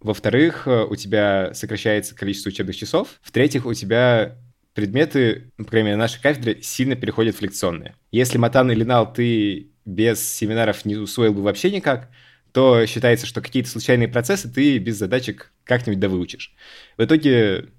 Во-вторых, 0.00 0.66
у 0.66 0.94
тебя 0.96 1.54
сокращается 1.54 2.14
количество 2.14 2.50
учебных 2.50 2.76
часов. 2.76 3.18
В-третьих, 3.22 3.64
у 3.64 3.72
тебя 3.72 4.36
предметы, 4.74 5.50
по 5.56 5.64
крайней 5.64 5.86
мере, 5.86 5.96
на 5.96 6.02
нашей 6.02 6.20
кафедре, 6.20 6.60
сильно 6.60 6.94
переходят 6.94 7.34
в 7.36 7.40
лекционные. 7.40 7.94
Если 8.12 8.36
матан 8.36 8.70
или 8.70 8.84
нал 8.84 9.10
ты 9.10 9.70
без 9.86 10.22
семинаров 10.30 10.84
не 10.84 10.96
усвоил 10.96 11.32
бы 11.32 11.40
вообще 11.40 11.70
никак, 11.70 12.10
то 12.52 12.84
считается, 12.84 13.24
что 13.24 13.40
какие-то 13.40 13.70
случайные 13.70 14.08
процессы 14.08 14.52
ты 14.52 14.76
без 14.76 14.98
задачек 14.98 15.52
как-нибудь 15.64 16.00
да 16.00 16.10
выучишь. 16.10 16.54
В 16.98 17.04
итоге, 17.04 17.70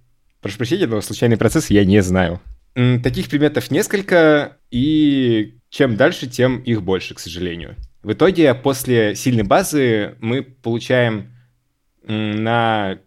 прошу 0.41 0.57
прощения, 0.57 0.87
но 0.87 1.01
случайные 1.01 1.37
процессы 1.37 1.73
я 1.73 1.85
не 1.85 2.01
знаю. 2.01 2.41
Таких 2.73 3.29
предметов 3.29 3.71
несколько, 3.71 4.57
и 4.71 5.59
чем 5.69 5.97
дальше, 5.97 6.27
тем 6.27 6.59
их 6.59 6.81
больше, 6.83 7.15
к 7.15 7.19
сожалению. 7.19 7.75
В 8.03 8.13
итоге, 8.13 8.53
после 8.53 9.15
сильной 9.15 9.43
базы 9.43 10.15
мы 10.19 10.43
получаем 10.43 11.35
на 12.03 12.99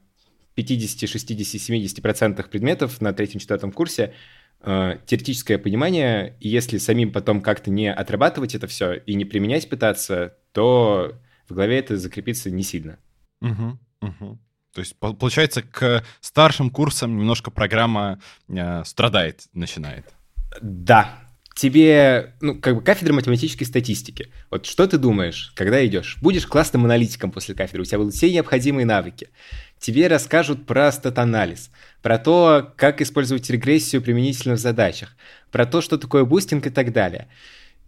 50, 0.54 1.08
60, 1.08 1.98
70% 1.98 2.48
предметов 2.48 3.00
на 3.00 3.12
третьем-четвертом 3.12 3.72
курсе 3.72 4.12
э, 4.60 4.98
теоретическое 5.06 5.58
понимание, 5.58 6.36
и 6.40 6.48
если 6.48 6.78
самим 6.78 7.10
потом 7.10 7.40
как-то 7.40 7.70
не 7.70 7.92
отрабатывать 7.92 8.54
это 8.54 8.66
все 8.66 8.92
и 8.94 9.14
не 9.14 9.24
применять 9.24 9.68
пытаться, 9.68 10.36
то 10.52 11.14
в 11.48 11.54
голове 11.54 11.78
это 11.78 11.96
закрепится 11.96 12.50
не 12.50 12.62
сильно. 12.62 12.98
Угу, 13.40 13.78
угу. 14.02 14.38
То 14.74 14.80
есть, 14.80 14.96
получается, 14.98 15.62
к 15.62 16.04
старшим 16.20 16.70
курсам 16.70 17.16
немножко 17.16 17.50
программа 17.50 18.20
э, 18.48 18.82
страдает, 18.84 19.42
начинает. 19.52 20.06
Да. 20.60 21.18
Тебе, 21.54 22.34
ну, 22.40 22.58
как 22.58 22.76
бы 22.76 22.82
кафедра 22.82 23.12
математической 23.12 23.64
статистики. 23.64 24.32
Вот 24.50 24.64
что 24.64 24.86
ты 24.86 24.96
думаешь, 24.96 25.52
когда 25.54 25.84
идешь? 25.84 26.16
Будешь 26.22 26.46
классным 26.46 26.86
аналитиком 26.86 27.30
после 27.30 27.54
кафедры, 27.54 27.82
у 27.82 27.84
тебя 27.84 27.98
будут 27.98 28.14
все 28.14 28.32
необходимые 28.32 28.86
навыки 28.86 29.28
тебе 29.82 30.06
расскажут 30.06 30.64
про 30.64 30.90
стат-анализ, 30.90 31.70
про 32.00 32.18
то, 32.18 32.72
как 32.76 33.02
использовать 33.02 33.50
регрессию 33.50 34.00
применительно 34.00 34.54
в 34.54 34.58
задачах, 34.58 35.16
про 35.50 35.66
то, 35.66 35.80
что 35.80 35.98
такое 35.98 36.24
бустинг 36.24 36.66
и 36.68 36.70
так 36.70 36.92
далее. 36.92 37.28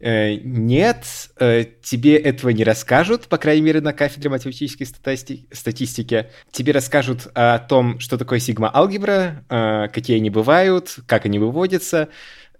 Э, 0.00 0.34
нет, 0.34 1.06
э, 1.38 1.64
тебе 1.82 2.16
этого 2.16 2.50
не 2.50 2.64
расскажут, 2.64 3.28
по 3.28 3.38
крайней 3.38 3.62
мере, 3.62 3.80
на 3.80 3.92
кафедре 3.92 4.28
математической 4.28 4.84
статистики. 4.84 6.26
Тебе 6.50 6.72
расскажут 6.72 7.28
о 7.34 7.58
том, 7.58 8.00
что 8.00 8.18
такое 8.18 8.38
сигма-алгебра, 8.38 9.44
э, 9.48 9.88
какие 9.92 10.16
они 10.16 10.30
бывают, 10.30 10.96
как 11.06 11.26
они 11.26 11.38
выводятся. 11.38 12.08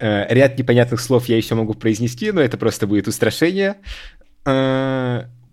Ряд 0.01 0.59
непонятных 0.59 1.01
слов 1.01 1.27
я 1.27 1.37
еще 1.37 1.55
могу 1.55 1.75
произнести, 1.75 2.33
но 2.33 2.41
это 2.41 2.59
просто 2.59 2.87
будет 2.87 3.07
устрашение. 3.07 3.77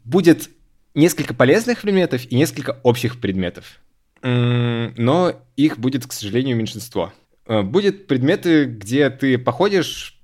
Будет 0.03 0.49
несколько 0.95 1.35
полезных 1.35 1.81
предметов 1.81 2.25
и 2.27 2.35
несколько 2.35 2.79
общих 2.81 3.21
предметов. 3.21 3.79
Но 4.23 5.35
их 5.55 5.77
будет, 5.77 6.07
к 6.07 6.11
сожалению, 6.11 6.57
меньшинство. 6.57 7.13
Будет 7.45 8.07
предметы, 8.07 8.65
где 8.65 9.11
ты 9.11 9.37
походишь, 9.37 10.20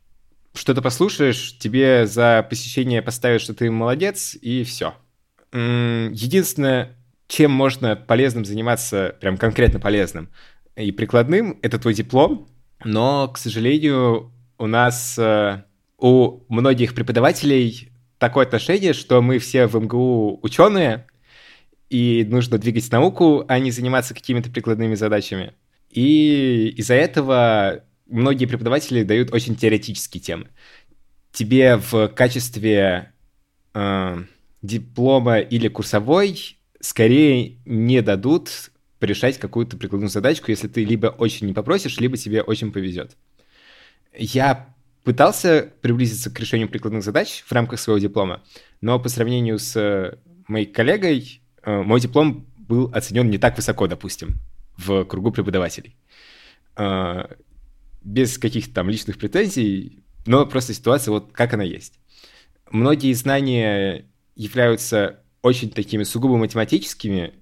что-то 0.57 0.81
послушаешь, 0.81 1.57
тебе 1.57 2.07
за 2.07 2.45
посещение 2.49 3.01
поставят, 3.01 3.41
что 3.41 3.53
ты 3.53 3.69
молодец, 3.71 4.35
и 4.39 4.63
все. 4.63 4.95
Единственное, 5.51 6.97
чем 7.27 7.51
можно 7.51 7.95
полезным 7.95 8.45
заниматься, 8.45 9.15
прям 9.21 9.37
конкретно 9.37 9.79
полезным 9.79 10.29
и 10.75 10.91
прикладным, 10.91 11.57
это 11.61 11.79
твой 11.79 11.93
диплом. 11.93 12.49
Но, 12.83 13.27
к 13.29 13.37
сожалению, 13.37 14.31
у 14.57 14.67
нас 14.67 15.17
э, 15.17 15.63
у 15.97 16.41
многих 16.47 16.93
преподавателей 16.93 17.91
такое 18.17 18.45
отношение, 18.45 18.93
что 18.93 19.21
мы 19.21 19.39
все 19.39 19.67
в 19.67 19.75
МГУ 19.75 20.39
ученые, 20.43 21.07
и 21.89 22.25
нужно 22.29 22.57
двигать 22.57 22.91
науку, 22.91 23.45
а 23.47 23.59
не 23.59 23.71
заниматься 23.71 24.13
какими-то 24.13 24.49
прикладными 24.49 24.95
задачами. 24.95 25.53
И 25.89 26.73
из-за 26.77 26.95
этого 26.95 27.83
многие 28.09 28.45
преподаватели 28.45 29.03
дают 29.03 29.33
очень 29.33 29.55
теоретические 29.55 30.21
темы. 30.21 30.47
Тебе 31.31 31.77
в 31.77 32.07
качестве 32.09 33.13
э, 33.73 34.23
диплома 34.61 35.39
или 35.39 35.67
курсовой 35.67 36.57
скорее 36.79 37.57
не 37.65 38.01
дадут 38.01 38.71
решать 39.01 39.37
какую-то 39.37 39.77
прикладную 39.77 40.09
задачку, 40.09 40.51
если 40.51 40.67
ты 40.67 40.83
либо 40.83 41.07
очень 41.07 41.47
не 41.47 41.53
попросишь, 41.53 41.99
либо 41.99 42.17
тебе 42.17 42.41
очень 42.41 42.71
повезет. 42.71 43.15
Я 44.17 44.73
пытался 45.03 45.71
приблизиться 45.81 46.31
к 46.31 46.39
решению 46.39 46.67
прикладных 46.67 47.03
задач 47.03 47.43
в 47.45 47.51
рамках 47.51 47.79
своего 47.79 47.99
диплома, 47.99 48.43
но 48.81 48.99
по 48.99 49.09
сравнению 49.09 49.59
с 49.59 49.75
э, 49.75 50.17
моей 50.47 50.65
коллегой, 50.65 51.41
э, 51.63 51.81
мой 51.81 51.99
диплом 51.99 52.45
был 52.57 52.89
оценен 52.93 53.29
не 53.29 53.37
так 53.37 53.55
высоко, 53.55 53.87
допустим, 53.87 54.39
в 54.77 55.05
кругу 55.05 55.31
преподавателей. 55.31 55.95
Без 58.01 58.37
каких-то 58.37 58.73
там 58.73 58.89
личных 58.89 59.17
претензий, 59.17 60.03
но 60.25 60.45
просто 60.45 60.73
ситуация 60.73 61.11
вот 61.11 61.31
как 61.31 61.53
она 61.53 61.63
есть. 61.63 61.99
Многие 62.69 63.13
знания 63.13 64.05
являются 64.35 65.21
очень 65.41 65.69
такими 65.69 66.03
сугубо 66.03 66.37
математическими, 66.37 67.33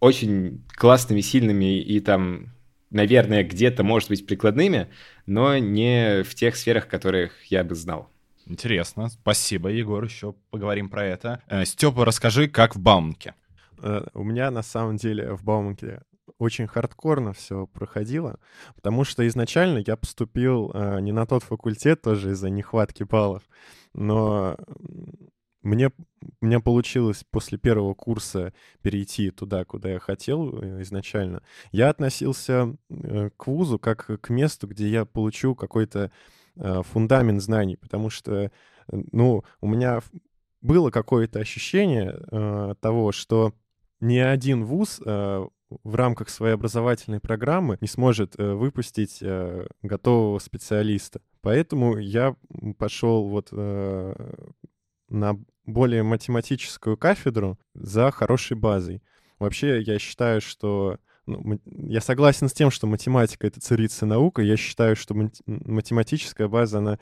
очень 0.00 0.64
классными, 0.76 1.20
сильными 1.20 1.80
и 1.80 2.00
там 2.00 2.54
наверное, 2.94 3.42
где-то, 3.42 3.82
может 3.82 4.08
быть, 4.08 4.24
прикладными, 4.24 4.88
но 5.26 5.58
не 5.58 6.22
в 6.22 6.34
тех 6.34 6.56
сферах, 6.56 6.88
которых 6.88 7.32
я 7.46 7.64
бы 7.64 7.74
знал. 7.74 8.08
Интересно. 8.46 9.08
Спасибо, 9.08 9.68
Егор. 9.68 10.02
Еще 10.04 10.34
поговорим 10.50 10.88
про 10.88 11.04
это. 11.04 11.42
Э, 11.48 11.64
Степа, 11.64 12.04
расскажи, 12.04 12.46
как 12.48 12.76
в 12.76 12.80
Бауманке. 12.80 13.34
Э, 13.82 14.06
у 14.14 14.22
меня, 14.22 14.50
на 14.50 14.62
самом 14.62 14.96
деле, 14.96 15.32
в 15.34 15.42
Бауманке 15.42 16.02
очень 16.38 16.66
хардкорно 16.66 17.32
все 17.32 17.66
проходило, 17.66 18.38
потому 18.74 19.04
что 19.04 19.26
изначально 19.26 19.82
я 19.86 19.96
поступил 19.96 20.70
э, 20.74 21.00
не 21.00 21.12
на 21.12 21.26
тот 21.26 21.42
факультет, 21.42 22.02
тоже 22.02 22.32
из-за 22.32 22.50
нехватки 22.50 23.02
баллов, 23.04 23.42
но 23.92 24.56
мне, 25.64 25.90
меня 26.42 26.60
получилось 26.60 27.24
после 27.30 27.56
первого 27.56 27.94
курса 27.94 28.52
перейти 28.82 29.30
туда, 29.30 29.64
куда 29.64 29.92
я 29.92 29.98
хотел 29.98 30.62
э, 30.62 30.82
изначально. 30.82 31.42
Я 31.72 31.88
относился 31.88 32.76
э, 32.90 33.30
к 33.34 33.46
вузу 33.46 33.78
как 33.78 34.20
к 34.20 34.28
месту, 34.28 34.68
где 34.68 34.88
я 34.88 35.06
получу 35.06 35.54
какой-то 35.54 36.12
э, 36.56 36.82
фундамент 36.82 37.40
знаний, 37.40 37.76
потому 37.76 38.10
что, 38.10 38.52
ну, 38.88 39.42
у 39.62 39.66
меня 39.66 40.02
было 40.60 40.90
какое-то 40.90 41.40
ощущение 41.40 42.12
того, 42.80 43.12
что 43.12 43.54
ни 44.00 44.18
один 44.18 44.64
вуз 44.64 44.98
в 45.70 45.94
рамках 45.94 46.28
своей 46.28 46.54
образовательной 46.54 47.20
программы 47.20 47.78
не 47.80 47.88
сможет 47.88 48.36
выпустить 48.36 49.22
готового 49.82 50.38
специалиста. 50.38 51.20
Поэтому 51.40 51.98
я 51.98 52.36
пошел 52.78 53.28
вот 53.28 53.50
на 53.50 55.38
более 55.66 56.02
математическую 56.02 56.96
кафедру 56.96 57.58
за 57.74 58.10
хорошей 58.10 58.56
базой. 58.56 59.02
Вообще, 59.38 59.80
я 59.80 59.98
считаю, 59.98 60.40
что 60.40 60.98
ну, 61.26 61.58
я 61.66 62.00
согласен 62.00 62.48
с 62.48 62.52
тем, 62.52 62.70
что 62.70 62.86
математика— 62.86 63.46
это 63.48 63.60
царица 63.60 64.06
наука. 64.06 64.42
Я 64.42 64.56
считаю, 64.56 64.94
что 64.96 65.14
математическая 65.46 66.48
база, 66.48 66.78
она 66.78 66.98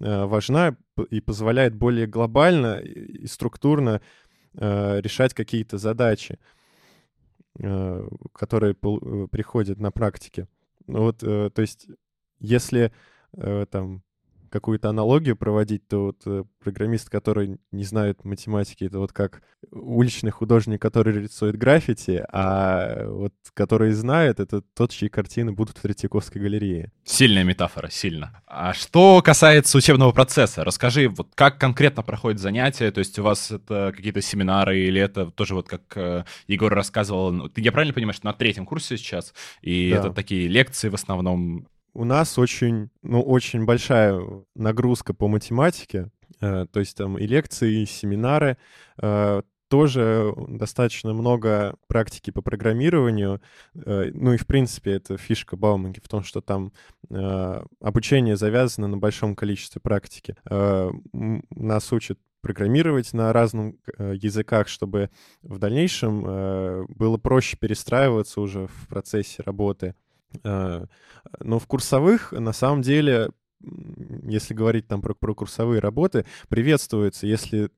э, 0.00 0.24
важна 0.24 0.76
и 1.10 1.20
позволяет 1.20 1.74
более 1.74 2.06
глобально 2.06 2.78
и 2.78 3.26
структурно 3.26 4.00
э, 4.54 5.00
решать 5.00 5.34
какие-то 5.34 5.78
задачи, 5.78 6.34
э, 6.34 6.63
которые 8.32 8.74
приходят 8.74 9.80
на 9.80 9.90
практике. 9.90 10.46
Вот, 10.86 11.18
то 11.18 11.52
есть, 11.58 11.88
если 12.38 12.92
там 13.70 14.03
какую-то 14.54 14.88
аналогию 14.88 15.36
проводить, 15.36 15.88
то 15.88 16.04
вот 16.04 16.22
э, 16.26 16.44
программист, 16.62 17.10
который 17.10 17.58
не 17.72 17.82
знает 17.82 18.24
математики, 18.24 18.84
это 18.84 19.00
вот 19.00 19.12
как 19.12 19.42
уличный 19.72 20.30
художник, 20.30 20.80
который 20.80 21.22
рисует 21.24 21.56
граффити, 21.56 22.24
а 22.30 23.04
вот 23.08 23.32
который 23.52 23.90
знает, 23.90 24.38
это 24.38 24.60
тот, 24.60 24.92
чьи 24.92 25.08
картины 25.08 25.50
будут 25.50 25.78
в 25.78 25.82
Третьяковской 25.82 26.38
галерее. 26.38 26.92
Сильная 27.02 27.42
метафора, 27.42 27.90
сильно. 27.90 28.40
А 28.46 28.74
что 28.74 29.20
касается 29.22 29.76
учебного 29.76 30.12
процесса, 30.12 30.62
расскажи, 30.62 31.08
вот 31.08 31.30
как 31.34 31.58
конкретно 31.58 32.04
проходят 32.04 32.40
занятия, 32.40 32.92
то 32.92 33.00
есть 33.00 33.18
у 33.18 33.24
вас 33.24 33.50
это 33.50 33.92
какие-то 33.94 34.22
семинары 34.22 34.78
или 34.78 35.00
это 35.00 35.32
тоже 35.32 35.56
вот 35.56 35.66
как 35.66 35.82
э, 35.96 36.24
Егор 36.46 36.72
рассказывал, 36.72 37.32
ну, 37.32 37.50
я 37.56 37.72
правильно 37.72 37.92
понимаю, 37.92 38.14
что 38.14 38.26
на 38.26 38.34
третьем 38.34 38.66
курсе 38.66 38.96
сейчас, 38.96 39.34
и 39.62 39.90
да. 39.90 39.98
это 39.98 40.10
такие 40.10 40.46
лекции 40.46 40.90
в 40.90 40.94
основном, 40.94 41.66
у 41.94 42.04
нас 42.04 42.38
очень, 42.38 42.90
ну, 43.02 43.22
очень 43.22 43.64
большая 43.64 44.20
нагрузка 44.54 45.14
по 45.14 45.28
математике, 45.28 46.10
э, 46.40 46.66
то 46.70 46.80
есть 46.80 46.96
там 46.96 47.16
и 47.16 47.26
лекции, 47.26 47.82
и 47.82 47.86
семинары, 47.86 48.58
э, 49.00 49.42
тоже 49.68 50.34
достаточно 50.48 51.14
много 51.14 51.76
практики 51.88 52.30
по 52.30 52.42
программированию. 52.42 53.40
Э, 53.74 54.10
ну 54.12 54.32
и, 54.32 54.36
в 54.36 54.46
принципе, 54.46 54.92
это 54.92 55.16
фишка 55.16 55.56
Бауманки 55.56 56.00
в 56.00 56.08
том, 56.08 56.22
что 56.22 56.40
там 56.40 56.72
обучение 57.80 58.36
завязано 58.36 58.88
на 58.88 58.96
большом 58.96 59.36
количестве 59.36 59.80
практики. 59.80 60.36
Нас 61.12 61.92
учат 61.92 62.18
программировать 62.40 63.12
на 63.12 63.32
разных 63.32 63.74
языках, 63.98 64.68
чтобы 64.68 65.10
в 65.42 65.58
дальнейшем 65.58 66.86
было 66.88 67.18
проще 67.18 67.56
перестраиваться 67.58 68.40
уже 68.40 68.66
в 68.66 68.88
процессе 68.88 69.42
работы. 69.44 69.94
Э, 70.42 70.86
но 71.40 71.58
в 71.58 71.66
курсовых, 71.66 72.32
на 72.32 72.52
самом 72.52 72.82
деле, 72.82 73.30
если 73.60 74.54
говорить 74.54 74.88
там 74.88 75.00
про, 75.02 75.14
про 75.14 75.34
курсовые 75.34 75.80
работы, 75.80 76.26
приветствуется, 76.48 77.26
если 77.26 77.70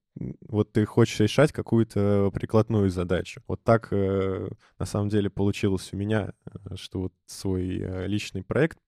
вот 0.49 0.73
ты 0.73 0.87
хочешь 0.87 1.21
решать 1.21 1.53
какую-то 1.53 2.31
прикладную 2.33 2.89
задачу. 2.89 3.43
Вот 3.47 3.63
так 3.63 3.89
э, 3.91 4.49
на 4.79 4.87
самом 4.87 5.11
деле 5.11 5.29
получилось 5.29 5.91
у 5.93 5.97
меня, 5.97 6.33
э, 6.47 6.77
что 6.77 7.03
вот 7.03 7.13
свой 7.27 7.65
личный 8.07 8.43
проект 8.43 8.79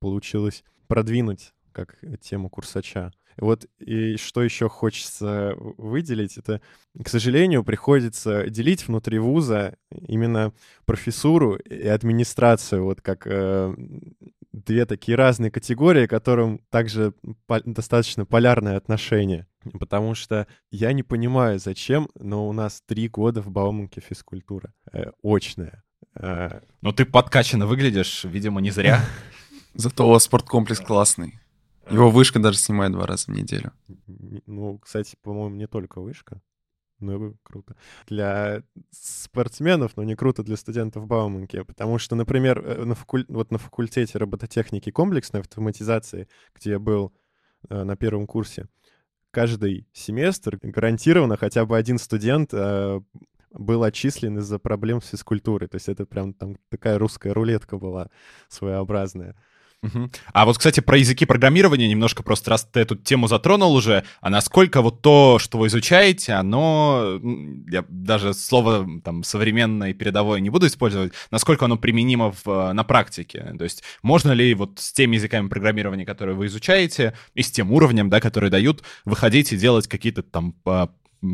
получилось 0.00 0.64
продвинуть 0.88 1.52
как 1.72 1.98
тему 2.20 2.48
курсача. 2.48 3.12
Вот 3.38 3.66
и 3.78 4.16
что 4.16 4.42
еще 4.42 4.68
хочется 4.68 5.54
выделить, 5.56 6.38
это, 6.38 6.60
к 7.02 7.08
сожалению, 7.08 7.64
приходится 7.64 8.48
делить 8.48 8.86
внутри 8.86 9.18
вуза 9.18 9.76
именно 10.06 10.52
профессуру 10.84 11.56
и 11.56 11.86
администрацию, 11.86 12.84
вот 12.84 13.00
как 13.00 13.26
э, 13.26 13.74
две 14.52 14.86
такие 14.86 15.16
разные 15.16 15.50
категории, 15.50 16.06
которым 16.06 16.60
также 16.70 17.12
по 17.46 17.60
достаточно 17.64 18.24
полярное 18.24 18.76
отношение. 18.76 19.46
Потому 19.78 20.14
что 20.14 20.46
я 20.70 20.92
не 20.92 21.02
понимаю, 21.02 21.58
зачем, 21.58 22.08
но 22.18 22.48
у 22.48 22.52
нас 22.52 22.82
три 22.86 23.08
года 23.08 23.42
в 23.42 23.50
Бауманке 23.50 24.00
физкультура. 24.00 24.72
Э, 24.92 25.10
очная. 25.22 25.82
Э... 26.14 26.60
Но 26.82 26.92
ты 26.92 27.04
подкачанно 27.04 27.66
выглядишь, 27.66 28.24
видимо, 28.24 28.60
не 28.60 28.70
зря. 28.70 29.04
Зато 29.74 30.06
у 30.06 30.10
вас 30.10 30.24
спорткомплекс 30.24 30.80
классный. 30.80 31.40
Его 31.90 32.10
вышка 32.10 32.38
даже 32.38 32.58
снимает 32.58 32.92
два 32.92 33.06
раза 33.06 33.26
в 33.26 33.34
неделю. 33.34 33.72
Ну, 34.46 34.78
кстати, 34.78 35.16
по-моему, 35.22 35.56
не 35.56 35.66
только 35.66 36.00
вышка. 36.00 36.40
Ну, 37.00 37.36
круто. 37.42 37.76
Для 38.06 38.62
спортсменов, 38.90 39.96
но 39.96 40.04
не 40.04 40.14
круто 40.14 40.42
для 40.42 40.56
студентов 40.56 41.06
Бауманки, 41.06 41.62
потому 41.62 41.98
что, 41.98 42.14
например, 42.14 42.60
э, 42.64 42.84
на 42.84 42.94
факуль... 42.94 43.26
вот 43.28 43.50
на 43.50 43.58
факультете 43.58 44.16
робототехники 44.16 44.90
комплексной 44.90 45.40
автоматизации, 45.40 46.28
где 46.54 46.70
я 46.70 46.78
был 46.78 47.12
э, 47.68 47.82
на 47.82 47.96
первом 47.96 48.26
курсе, 48.26 48.68
каждый 49.32 49.86
семестр 49.92 50.58
гарантированно 50.62 51.36
хотя 51.36 51.66
бы 51.66 51.76
один 51.76 51.98
студент 51.98 52.54
э, 52.54 53.00
был 53.50 53.82
отчислен 53.82 54.38
из-за 54.38 54.58
проблем 54.58 55.02
с 55.02 55.08
физкультурой. 55.08 55.68
То 55.68 55.76
есть 55.76 55.88
это 55.88 56.06
прям 56.06 56.32
там 56.32 56.56
такая 56.70 56.98
русская 56.98 57.34
рулетка 57.34 57.76
была 57.76 58.10
своеобразная. 58.48 59.36
Угу. 59.84 60.10
А 60.32 60.46
вот, 60.46 60.56
кстати, 60.56 60.80
про 60.80 60.96
языки 60.96 61.26
программирования 61.26 61.88
немножко 61.88 62.22
просто, 62.22 62.50
раз 62.50 62.64
ты 62.64 62.80
эту 62.80 62.96
тему 62.96 63.28
затронул 63.28 63.74
уже, 63.74 64.04
а 64.22 64.30
насколько 64.30 64.80
вот 64.80 65.02
то, 65.02 65.38
что 65.38 65.58
вы 65.58 65.66
изучаете, 65.66 66.32
оно, 66.32 67.20
я 67.68 67.84
даже 67.88 68.32
слово 68.32 68.86
там 69.04 69.22
современное 69.22 69.90
и 69.90 69.94
передовое 69.94 70.40
не 70.40 70.48
буду 70.48 70.66
использовать, 70.66 71.12
насколько 71.30 71.66
оно 71.66 71.76
применимо 71.76 72.32
в, 72.32 72.72
на 72.72 72.82
практике? 72.82 73.54
То 73.58 73.64
есть 73.64 73.82
можно 74.02 74.32
ли 74.32 74.54
вот 74.54 74.78
с 74.78 74.92
теми 74.92 75.16
языками 75.16 75.48
программирования, 75.48 76.06
которые 76.06 76.34
вы 76.34 76.46
изучаете, 76.46 77.14
и 77.34 77.42
с 77.42 77.50
тем 77.50 77.70
уровнем, 77.70 78.08
да, 78.08 78.20
которые 78.20 78.50
дают, 78.50 78.82
выходить 79.04 79.52
и 79.52 79.58
делать 79.58 79.86
какие-то 79.86 80.22
там 80.22 80.54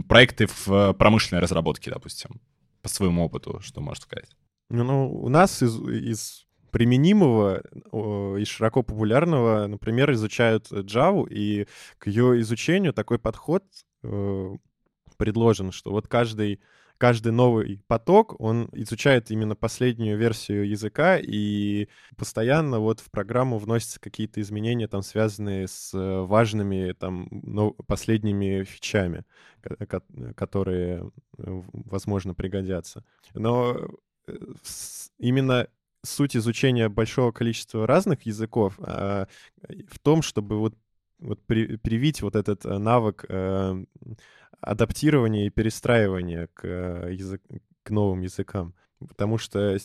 проекты 0.08 0.48
в 0.64 0.92
промышленной 0.94 1.40
разработке, 1.40 1.90
допустим, 1.90 2.40
по 2.82 2.88
своему 2.88 3.24
опыту, 3.24 3.60
что 3.62 3.80
можешь 3.80 4.02
сказать? 4.02 4.30
Ну, 4.70 5.12
у 5.12 5.28
нас 5.28 5.62
из, 5.62 5.76
из 5.80 6.46
применимого 6.70 7.62
и 8.38 8.44
широко 8.44 8.82
популярного, 8.82 9.66
например, 9.66 10.12
изучают 10.12 10.70
Java, 10.70 11.28
и 11.28 11.66
к 11.98 12.06
ее 12.06 12.40
изучению 12.40 12.92
такой 12.92 13.18
подход 13.18 13.64
э, 14.02 14.56
предложен, 15.16 15.72
что 15.72 15.90
вот 15.90 16.08
каждый 16.08 16.60
каждый 17.00 17.32
новый 17.32 17.82
поток, 17.86 18.38
он 18.38 18.68
изучает 18.72 19.30
именно 19.30 19.56
последнюю 19.56 20.18
версию 20.18 20.68
языка, 20.68 21.16
и 21.18 21.88
постоянно 22.14 22.78
вот 22.78 23.00
в 23.00 23.10
программу 23.10 23.56
вносятся 23.56 23.98
какие-то 23.98 24.42
изменения, 24.42 24.86
там, 24.86 25.00
связанные 25.00 25.66
с 25.66 25.92
важными, 25.94 26.92
там, 26.92 27.26
последними 27.86 28.64
фичами, 28.64 29.24
которые, 30.36 31.10
э, 31.38 31.62
возможно, 31.72 32.34
пригодятся. 32.34 33.02
Но 33.32 33.78
э, 34.26 34.32
именно 35.16 35.68
суть 36.02 36.36
изучения 36.36 36.88
большого 36.88 37.32
количества 37.32 37.86
разных 37.86 38.22
языков 38.22 38.78
а, 38.78 39.26
в 39.88 39.98
том, 39.98 40.22
чтобы 40.22 40.58
вот, 40.58 40.74
вот 41.18 41.40
при, 41.46 41.76
привить 41.76 42.22
вот 42.22 42.36
этот 42.36 42.64
э, 42.64 42.78
навык 42.78 43.26
э, 43.28 43.84
адаптирования 44.60 45.46
и 45.46 45.50
перестраивания 45.50 46.48
к, 46.54 46.64
э, 46.64 47.12
язык, 47.12 47.42
к 47.82 47.90
новым 47.90 48.22
языкам. 48.22 48.74
Потому 49.08 49.38
что, 49.38 49.76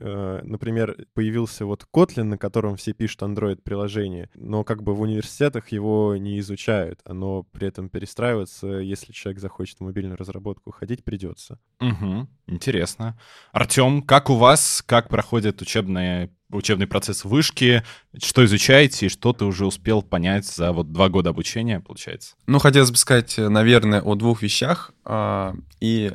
э, 0.00 0.40
например, 0.42 1.06
появился 1.14 1.64
вот 1.64 1.86
Kotlin, 1.92 2.24
на 2.24 2.38
котором 2.38 2.76
все 2.76 2.92
пишут 2.92 3.22
Android-приложение, 3.22 4.30
но 4.34 4.64
как 4.64 4.82
бы 4.82 4.94
в 4.94 5.00
университетах 5.00 5.68
его 5.68 6.16
не 6.16 6.38
изучают. 6.40 7.00
Оно 7.04 7.44
при 7.44 7.68
этом 7.68 7.88
перестраивается, 7.88 8.66
если 8.66 9.12
человек 9.12 9.40
захочет 9.40 9.78
в 9.78 9.84
мобильную 9.84 10.16
разработку 10.16 10.72
ходить, 10.72 11.04
придется. 11.04 11.58
Угу, 11.80 12.28
интересно. 12.48 13.18
Артем, 13.52 14.02
как 14.02 14.30
у 14.30 14.34
вас, 14.34 14.82
как 14.84 15.08
проходит 15.08 15.62
учебные 15.62 16.30
учебный 16.50 16.86
процесс 16.86 17.24
вышки, 17.24 17.82
что 18.22 18.44
изучаете 18.44 19.06
и 19.06 19.08
что 19.08 19.32
ты 19.32 19.44
уже 19.44 19.66
успел 19.66 20.02
понять 20.02 20.46
за 20.46 20.72
вот 20.72 20.92
два 20.92 21.08
года 21.08 21.30
обучения, 21.30 21.80
получается? 21.80 22.36
Ну, 22.46 22.58
хотелось 22.58 22.90
бы 22.90 22.96
сказать, 22.96 23.36
наверное, 23.38 24.00
о 24.00 24.14
двух 24.14 24.42
вещах. 24.42 24.92
А, 25.04 25.54
и 25.80 26.12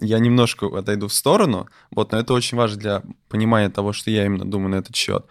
я 0.00 0.18
немножко 0.18 0.66
отойду 0.66 1.08
в 1.08 1.14
сторону, 1.14 1.68
вот, 1.90 2.12
но 2.12 2.18
это 2.18 2.32
очень 2.34 2.56
важно 2.56 2.78
для 2.78 3.02
понимания 3.28 3.70
того, 3.70 3.92
что 3.92 4.10
я 4.10 4.26
именно 4.26 4.44
думаю 4.44 4.70
на 4.70 4.76
этот 4.76 4.96
счет. 4.96 5.26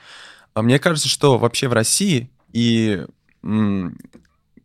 А 0.53 0.61
мне 0.61 0.79
кажется, 0.79 1.09
что 1.09 1.37
вообще 1.37 1.67
в 1.67 1.73
России 1.73 2.29
и 2.51 3.05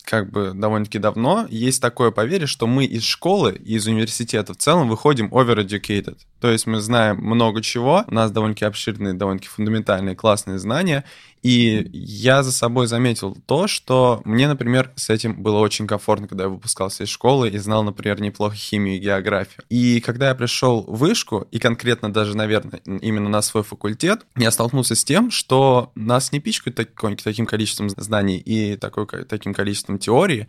как 0.05 0.31
бы 0.31 0.53
довольно-таки 0.55 0.99
давно 0.99 1.47
есть 1.49 1.81
такое 1.81 2.11
поверье, 2.11 2.47
что 2.47 2.67
мы 2.67 2.85
из 2.85 3.03
школы 3.03 3.53
и 3.53 3.75
из 3.75 3.87
университета 3.87 4.53
в 4.53 4.59
целом 4.59 4.89
выходим 4.89 5.29
overeducated. 5.29 6.19
То 6.45 6.51
есть 6.51 6.67
мы 6.67 6.79
знаем 6.83 7.17
много 7.23 7.63
чего, 7.63 8.05
у 8.07 8.13
нас 8.13 8.31
довольно-таки 8.31 8.67
обширные, 8.67 9.15
довольно-таки 9.15 9.49
фундаментальные, 9.49 10.15
классные 10.15 10.59
знания, 10.59 11.05
и 11.43 11.89
я 11.91 12.43
за 12.43 12.53
собой 12.53 12.87
заметил 12.87 13.35
то, 13.47 13.67
что 13.67 14.21
мне, 14.27 14.47
например, 14.47 14.93
с 14.95 15.09
этим 15.09 15.43
было 15.43 15.57
очень 15.61 15.87
комфортно, 15.87 16.29
когда 16.29 16.45
я 16.45 16.51
выпускался 16.51 17.05
из 17.05 17.09
школы 17.09 17.49
и 17.49 17.57
знал, 17.57 17.83
например, 17.83 18.21
неплохо 18.21 18.57
химию 18.57 18.97
и 18.97 18.99
географию. 18.99 19.65
И 19.71 20.03
когда 20.03 20.29
я 20.29 20.35
пришел 20.35 20.83
в 20.83 20.99
вышку, 20.99 21.49
и 21.51 21.59
конкретно 21.59 22.13
даже, 22.13 22.37
наверное, 22.37 22.81
именно 22.85 23.31
на 23.31 23.41
свой 23.41 23.63
факультет, 23.63 24.27
я 24.37 24.51
столкнулся 24.51 24.95
с 24.95 25.03
тем, 25.03 25.31
что 25.31 25.93
нас 25.95 26.31
не 26.31 26.41
пичкают 26.41 26.77
так, 26.77 26.89
таким 27.23 27.47
количеством 27.47 27.89
знаний 27.89 28.37
и 28.37 28.77
такой, 28.77 29.07
таким 29.07 29.55
количеством 29.55 29.99
теории, 29.99 30.47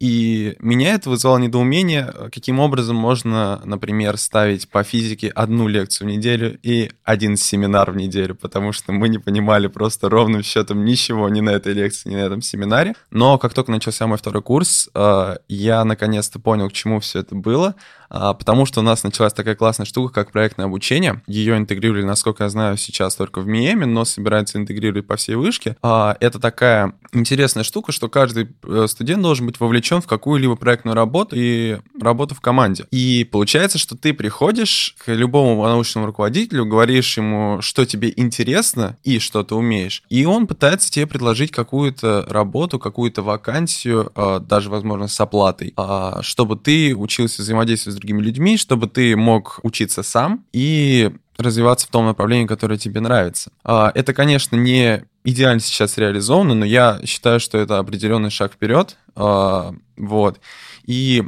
И 0.00 0.54
меня 0.60 0.94
это 0.94 1.10
вызвало 1.10 1.38
недоумение, 1.38 2.12
каким 2.32 2.60
образом 2.60 2.94
можно, 2.94 3.60
например, 3.64 4.16
ставить 4.16 4.68
по 4.68 4.84
физике 4.84 5.28
одну 5.28 5.66
лекцию 5.66 6.06
в 6.06 6.10
неделю 6.10 6.56
и 6.62 6.92
один 7.02 7.36
семинар 7.36 7.90
в 7.90 7.96
неделю, 7.96 8.36
потому 8.36 8.72
что 8.72 8.92
мы 8.92 9.08
не 9.08 9.18
понимали 9.18 9.66
просто 9.66 10.08
ровным 10.08 10.44
счетом 10.44 10.84
ничего 10.84 11.28
ни 11.28 11.40
на 11.40 11.50
этой 11.50 11.72
лекции, 11.72 12.10
ни 12.10 12.14
на 12.14 12.20
этом 12.20 12.42
семинаре. 12.42 12.94
Но 13.10 13.38
как 13.38 13.54
только 13.54 13.72
начался 13.72 14.06
мой 14.06 14.18
второй 14.18 14.42
курс, 14.42 14.88
э, 14.94 15.36
я 15.48 15.84
наконец-то 15.84 16.38
понял, 16.38 16.68
к 16.68 16.72
чему 16.72 17.00
все 17.00 17.18
это 17.20 17.34
было, 17.34 17.74
потому 18.08 18.66
что 18.66 18.80
у 18.80 18.82
нас 18.82 19.04
началась 19.04 19.32
такая 19.32 19.54
классная 19.54 19.86
штука, 19.86 20.12
как 20.12 20.32
проектное 20.32 20.66
обучение. 20.66 21.22
Ее 21.26 21.56
интегрировали, 21.56 22.04
насколько 22.04 22.44
я 22.44 22.50
знаю, 22.50 22.76
сейчас 22.76 23.14
только 23.16 23.40
в 23.40 23.46
МИЭМе, 23.46 23.86
но 23.86 24.04
собирается 24.04 24.58
интегрировать 24.58 25.06
по 25.06 25.16
всей 25.16 25.34
вышке. 25.34 25.76
А, 25.82 26.16
это 26.20 26.38
такая 26.38 26.94
интересная 27.12 27.64
штука, 27.64 27.92
что 27.92 28.08
каждый 28.08 28.48
э, 28.64 28.86
студент 28.88 29.22
должен 29.22 29.46
быть 29.46 29.60
вовлечен 29.60 30.00
в 30.00 30.06
какую-либо 30.06 30.56
проектную 30.56 30.94
работу 30.94 31.36
и 31.38 31.78
работу 32.00 32.34
в 32.34 32.40
команде. 32.40 32.86
И 32.90 33.24
получается, 33.24 33.78
что 33.78 33.96
ты 33.96 34.12
приходишь 34.14 34.96
к 35.04 35.12
любому 35.12 35.62
научному 35.64 36.06
руководителю, 36.06 36.66
говоришь 36.66 37.16
ему, 37.16 37.60
что 37.60 37.84
тебе 37.84 38.12
интересно 38.14 38.96
и 39.04 39.18
что 39.18 39.42
ты 39.42 39.54
умеешь, 39.54 40.02
и 40.08 40.24
он 40.24 40.46
пытается 40.46 40.90
тебе 40.90 41.06
предложить 41.06 41.50
какую-то 41.50 42.26
работу, 42.28 42.78
какую-то 42.78 43.22
вакансию, 43.22 44.10
а, 44.14 44.40
даже, 44.40 44.70
возможно, 44.70 45.08
с 45.08 45.20
оплатой, 45.20 45.74
чтобы 46.22 46.56
ты 46.56 46.94
учился 46.94 47.42
взаимодействовать 47.42 47.97
другими 47.98 48.22
людьми, 48.22 48.56
чтобы 48.56 48.88
ты 48.88 49.16
мог 49.16 49.60
учиться 49.62 50.02
сам 50.02 50.44
и 50.52 51.10
развиваться 51.36 51.86
в 51.86 51.90
том 51.90 52.06
направлении, 52.06 52.46
которое 52.46 52.78
тебе 52.78 53.00
нравится. 53.00 53.52
А, 53.64 53.92
это, 53.94 54.12
конечно, 54.12 54.56
не 54.56 55.04
идеально 55.24 55.60
сейчас 55.60 55.96
реализовано, 55.96 56.54
но 56.54 56.64
я 56.64 57.00
считаю, 57.04 57.38
что 57.38 57.58
это 57.58 57.78
определенный 57.78 58.30
шаг 58.30 58.52
вперед. 58.52 58.96
А, 59.14 59.74
вот. 59.96 60.40
И 60.84 61.22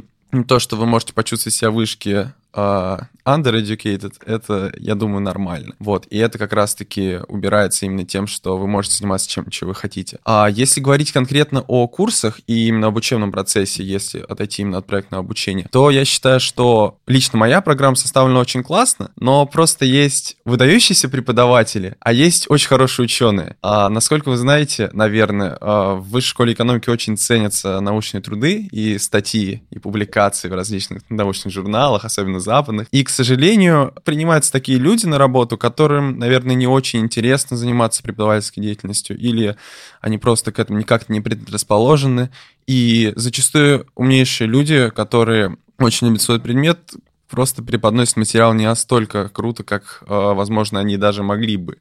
то, 0.47 0.59
что 0.59 0.75
вы 0.75 0.85
можете 0.85 1.13
почувствовать 1.13 1.55
себя 1.55 1.71
в 1.71 1.75
вышке 1.75 2.33
undereducated, 2.53 4.13
это, 4.25 4.71
я 4.77 4.95
думаю, 4.95 5.21
нормально. 5.21 5.75
Вот, 5.79 6.07
и 6.09 6.17
это 6.17 6.37
как 6.37 6.53
раз-таки 6.53 7.19
убирается 7.27 7.85
именно 7.85 8.05
тем, 8.05 8.27
что 8.27 8.57
вы 8.57 8.67
можете 8.67 8.97
заниматься 8.97 9.29
чем, 9.29 9.49
чем 9.49 9.69
вы 9.69 9.75
хотите. 9.75 10.19
А 10.25 10.47
если 10.49 10.81
говорить 10.81 11.11
конкретно 11.11 11.63
о 11.67 11.87
курсах 11.87 12.39
и 12.47 12.67
именно 12.67 12.87
об 12.87 12.95
учебном 12.95 13.31
процессе, 13.31 13.83
если 13.83 14.19
отойти 14.19 14.63
именно 14.63 14.79
от 14.79 14.87
проектного 14.87 15.23
обучения, 15.23 15.67
то 15.71 15.89
я 15.89 16.05
считаю, 16.05 16.39
что 16.39 16.97
лично 17.07 17.37
моя 17.37 17.61
программа 17.61 17.95
составлена 17.95 18.39
очень 18.39 18.63
классно, 18.63 19.11
но 19.15 19.45
просто 19.45 19.85
есть 19.85 20.37
выдающиеся 20.45 21.09
преподаватели, 21.09 21.95
а 21.99 22.13
есть 22.13 22.49
очень 22.49 22.67
хорошие 22.67 23.05
ученые. 23.05 23.55
А 23.61 23.89
насколько 23.89 24.29
вы 24.29 24.37
знаете, 24.37 24.89
наверное, 24.93 25.57
а, 25.61 25.95
в 25.95 26.09
высшей 26.09 26.31
школе 26.31 26.53
экономики 26.53 26.89
очень 26.89 27.17
ценятся 27.17 27.79
научные 27.81 28.21
труды 28.21 28.67
и 28.71 28.97
статьи, 28.97 29.63
и 29.69 29.79
публикации 29.79 30.49
в 30.49 30.53
различных 30.53 31.03
научных 31.09 31.53
журналах, 31.53 32.05
особенно 32.05 32.40
западных. 32.41 32.87
И, 32.91 33.03
к 33.03 33.09
сожалению, 33.09 33.93
принимаются 34.03 34.51
такие 34.51 34.77
люди 34.77 35.05
на 35.05 35.17
работу, 35.17 35.57
которым, 35.57 36.19
наверное, 36.19 36.55
не 36.55 36.67
очень 36.67 36.99
интересно 36.99 37.55
заниматься 37.57 38.03
преподавательской 38.03 38.63
деятельностью, 38.63 39.17
или 39.17 39.55
они 40.01 40.17
просто 40.17 40.51
к 40.51 40.59
этому 40.59 40.79
никак 40.79 41.09
не 41.09 41.21
предрасположены. 41.21 42.29
И 42.67 43.13
зачастую 43.15 43.87
умнейшие 43.95 44.47
люди, 44.47 44.89
которые 44.89 45.57
очень 45.79 46.07
любят 46.07 46.21
свой 46.21 46.39
предмет, 46.39 46.93
просто 47.29 47.63
преподносят 47.63 48.17
материал 48.17 48.53
не 48.53 48.65
настолько 48.65 49.29
круто, 49.29 49.63
как, 49.63 50.03
а, 50.07 50.33
возможно, 50.33 50.79
они 50.79 50.97
даже 50.97 51.23
могли 51.23 51.57
бы. 51.57 51.77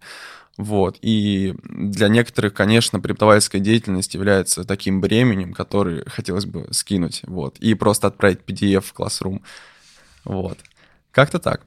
Вот. 0.57 0.99
И 1.01 1.55
для 1.65 2.09
некоторых, 2.09 2.55
конечно, 2.55 3.01
преподавательская 3.01 3.61
деятельность 3.61 4.15
является 4.15 4.65
таким 4.65 5.01
бременем, 5.01 5.53
который 5.53 6.09
хотелось 6.09 6.45
бы 6.47 6.67
скинуть, 6.71 7.23
вот, 7.27 7.59
и 7.59 7.75
просто 7.75 8.09
отправить 8.09 8.41
PDF 8.47 8.83
в 8.83 8.95
Classroom. 8.95 9.41
Вот. 10.25 10.59
Как-то 11.11 11.39
так. 11.39 11.67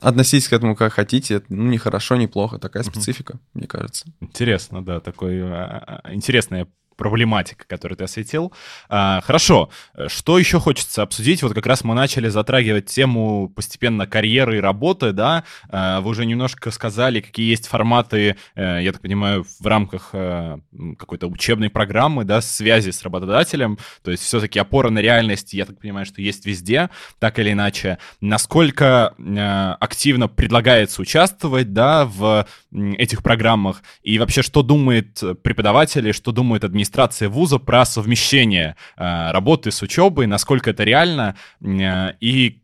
Относитесь 0.00 0.48
к 0.48 0.52
этому 0.52 0.76
как 0.76 0.92
хотите. 0.92 1.34
Это, 1.34 1.46
ну, 1.48 1.64
не 1.64 1.78
хорошо, 1.78 2.16
не 2.16 2.26
плохо. 2.26 2.58
Такая 2.58 2.82
специфика, 2.82 3.38
мне 3.54 3.66
кажется. 3.66 4.06
Интересно, 4.20 4.84
да. 4.84 5.00
Такой 5.00 5.42
а, 5.42 6.00
а, 6.04 6.14
интересное 6.14 6.68
проблематика, 6.98 7.64
которую 7.66 7.96
ты 7.96 8.04
осветил. 8.04 8.52
А, 8.90 9.22
хорошо, 9.22 9.70
что 10.08 10.38
еще 10.38 10.60
хочется 10.60 11.02
обсудить? 11.02 11.42
Вот 11.42 11.54
как 11.54 11.64
раз 11.64 11.84
мы 11.84 11.94
начали 11.94 12.28
затрагивать 12.28 12.86
тему 12.86 13.48
постепенно 13.48 14.06
карьеры 14.06 14.58
и 14.58 14.60
работы, 14.60 15.12
да? 15.12 15.44
А, 15.70 16.00
вы 16.00 16.10
уже 16.10 16.26
немножко 16.26 16.70
сказали, 16.70 17.20
какие 17.20 17.48
есть 17.48 17.66
форматы, 17.66 18.36
а, 18.54 18.80
я 18.80 18.92
так 18.92 19.00
понимаю, 19.00 19.46
в 19.58 19.66
рамках 19.66 20.10
а, 20.12 20.58
какой-то 20.98 21.28
учебной 21.28 21.70
программы, 21.70 22.24
да, 22.24 22.40
связи 22.40 22.90
с 22.90 23.02
работодателем. 23.02 23.78
То 24.02 24.10
есть 24.10 24.24
все-таки 24.24 24.58
опора 24.58 24.90
на 24.90 24.98
реальность, 24.98 25.54
я 25.54 25.64
так 25.64 25.78
понимаю, 25.78 26.04
что 26.04 26.20
есть 26.20 26.44
везде, 26.44 26.90
так 27.20 27.38
или 27.38 27.52
иначе. 27.52 27.98
Насколько 28.20 29.14
а, 29.18 29.76
активно 29.80 30.28
предлагается 30.28 31.00
участвовать, 31.00 31.72
да, 31.72 32.04
в 32.04 32.46
этих 32.72 33.22
программах? 33.22 33.82
И 34.02 34.18
вообще, 34.18 34.42
что 34.42 34.62
думает 34.62 35.22
преподаватель, 35.42 36.12
что 36.12 36.32
думает 36.32 36.64
администрация 36.64 36.87
администрации 36.88 37.26
вуза 37.26 37.58
про 37.58 37.84
совмещение 37.84 38.74
э, 38.96 39.30
работы 39.30 39.70
с 39.70 39.82
учебой, 39.82 40.26
насколько 40.26 40.70
это 40.70 40.84
реально, 40.84 41.36
э, 41.60 42.14
и 42.20 42.60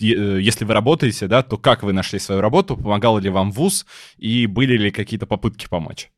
э, 0.00 0.40
если 0.40 0.64
вы 0.64 0.74
работаете, 0.74 1.26
да, 1.26 1.42
то 1.42 1.58
как 1.58 1.82
вы 1.82 1.92
нашли 1.92 2.18
свою 2.18 2.40
работу, 2.40 2.76
помогал 2.76 3.18
ли 3.18 3.30
вам 3.30 3.52
вуз, 3.52 3.86
и 4.16 4.46
были 4.46 4.76
ли 4.76 4.90
какие-то 4.90 5.26
попытки 5.26 5.68
помочь? 5.68 6.10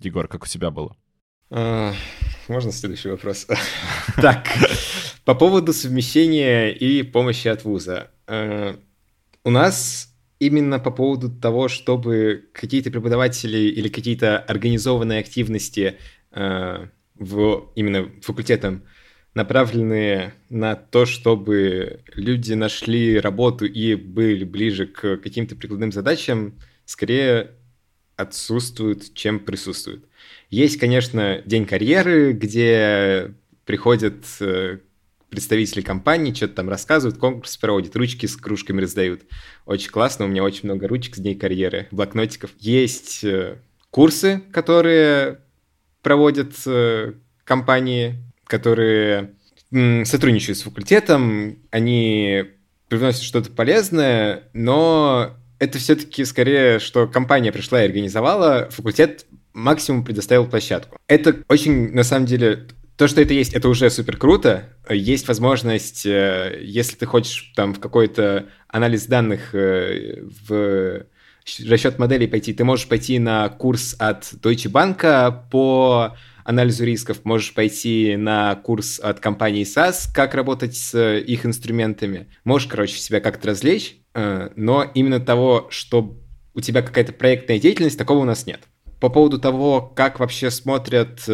Егор, 0.00 0.28
как 0.28 0.44
у 0.44 0.46
тебя 0.46 0.70
было? 0.70 0.96
Можно 2.48 2.72
следующий 2.72 3.10
вопрос? 3.10 3.46
Так, 4.22 4.46
по 5.24 5.34
поводу 5.34 5.72
совмещения 5.72 6.68
и 6.70 7.02
помощи 7.02 7.48
от 7.48 7.64
вуза. 7.64 8.10
У 9.44 9.50
нас 9.50 10.13
именно 10.38 10.78
по 10.78 10.90
поводу 10.90 11.30
того, 11.30 11.68
чтобы 11.68 12.48
какие-то 12.52 12.90
преподаватели 12.90 13.58
или 13.58 13.88
какие-то 13.88 14.38
организованные 14.38 15.20
активности 15.20 15.96
Э, 16.34 16.88
в, 17.14 17.70
именно 17.76 18.10
факультетом 18.22 18.82
направленные 19.34 20.34
на 20.48 20.74
то, 20.74 21.06
чтобы 21.06 22.00
люди 22.12 22.54
нашли 22.54 23.20
работу 23.20 23.66
и 23.66 23.94
были 23.94 24.42
ближе 24.42 24.86
к 24.88 25.18
каким-то 25.18 25.54
прикладным 25.54 25.92
задачам, 25.92 26.58
скорее 26.84 27.52
отсутствуют, 28.16 29.14
чем 29.14 29.38
присутствуют. 29.38 30.06
Есть, 30.50 30.78
конечно, 30.78 31.40
день 31.46 31.66
карьеры, 31.66 32.32
где 32.32 33.32
приходят 33.64 34.24
э, 34.40 34.78
представители 35.34 35.82
компании, 35.82 36.32
что-то 36.32 36.54
там 36.54 36.68
рассказывают, 36.68 37.18
конкурс 37.18 37.56
проводят, 37.56 37.96
ручки 37.96 38.26
с 38.26 38.36
кружками 38.36 38.80
раздают. 38.80 39.22
Очень 39.66 39.90
классно, 39.90 40.24
у 40.24 40.28
меня 40.28 40.44
очень 40.44 40.64
много 40.64 40.88
ручек 40.88 41.16
с 41.16 41.18
дней 41.18 41.34
карьеры, 41.34 41.88
блокнотиков. 41.90 42.52
Есть 42.58 43.24
э, 43.24 43.58
курсы, 43.90 44.42
которые 44.52 45.40
проводят 46.02 46.54
э, 46.66 47.14
компании, 47.44 48.16
которые 48.46 49.34
сотрудничают 50.04 50.58
с 50.58 50.62
факультетом, 50.62 51.58
они 51.72 52.44
привносят 52.88 53.22
что-то 53.22 53.50
полезное, 53.50 54.44
но 54.52 55.32
это 55.58 55.78
все-таки 55.78 56.24
скорее, 56.24 56.78
что 56.78 57.08
компания 57.08 57.50
пришла 57.50 57.82
и 57.82 57.86
организовала, 57.86 58.68
факультет 58.70 59.26
максимум 59.52 60.04
предоставил 60.04 60.46
площадку. 60.46 60.98
Это 61.08 61.36
очень, 61.48 61.92
на 61.92 62.04
самом 62.04 62.26
деле, 62.26 62.68
то, 62.96 63.08
что 63.08 63.20
это 63.20 63.34
есть, 63.34 63.52
это 63.54 63.68
уже 63.68 63.90
супер 63.90 64.16
круто. 64.16 64.68
Есть 64.88 65.26
возможность, 65.26 66.06
э, 66.06 66.60
если 66.62 66.96
ты 66.96 67.06
хочешь 67.06 67.52
там 67.56 67.74
в 67.74 67.80
какой-то 67.80 68.46
анализ 68.68 69.06
данных 69.06 69.54
э, 69.54 70.22
в 70.48 71.06
расчет 71.66 71.98
моделей 71.98 72.28
пойти, 72.28 72.54
ты 72.54 72.64
можешь 72.64 72.88
пойти 72.88 73.18
на 73.18 73.48
курс 73.48 73.96
от 73.98 74.22
Deutsche 74.34 74.70
Bank 74.70 75.50
по 75.50 76.16
анализу 76.44 76.84
рисков, 76.84 77.24
можешь 77.24 77.52
пойти 77.52 78.16
на 78.16 78.54
курс 78.54 79.00
от 79.00 79.18
компании 79.18 79.64
SAS, 79.64 80.08
как 80.14 80.34
работать 80.34 80.76
с 80.76 81.18
их 81.18 81.44
инструментами. 81.46 82.28
Можешь, 82.44 82.68
короче, 82.68 82.98
себя 82.98 83.20
как-то 83.20 83.48
развлечь, 83.48 83.96
э, 84.14 84.50
но 84.54 84.84
именно 84.94 85.18
того, 85.18 85.66
что 85.70 86.16
у 86.54 86.60
тебя 86.60 86.82
какая-то 86.82 87.12
проектная 87.12 87.58
деятельность, 87.58 87.98
такого 87.98 88.18
у 88.18 88.24
нас 88.24 88.46
нет. 88.46 88.60
По 89.00 89.08
поводу 89.08 89.40
того, 89.40 89.80
как 89.80 90.20
вообще 90.20 90.50
смотрят 90.50 91.24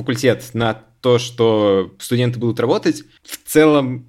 факультет 0.00 0.50
на 0.54 0.74
то, 1.00 1.18
что 1.18 1.94
студенты 1.98 2.38
будут 2.38 2.60
работать, 2.60 3.04
в 3.22 3.38
целом 3.46 4.08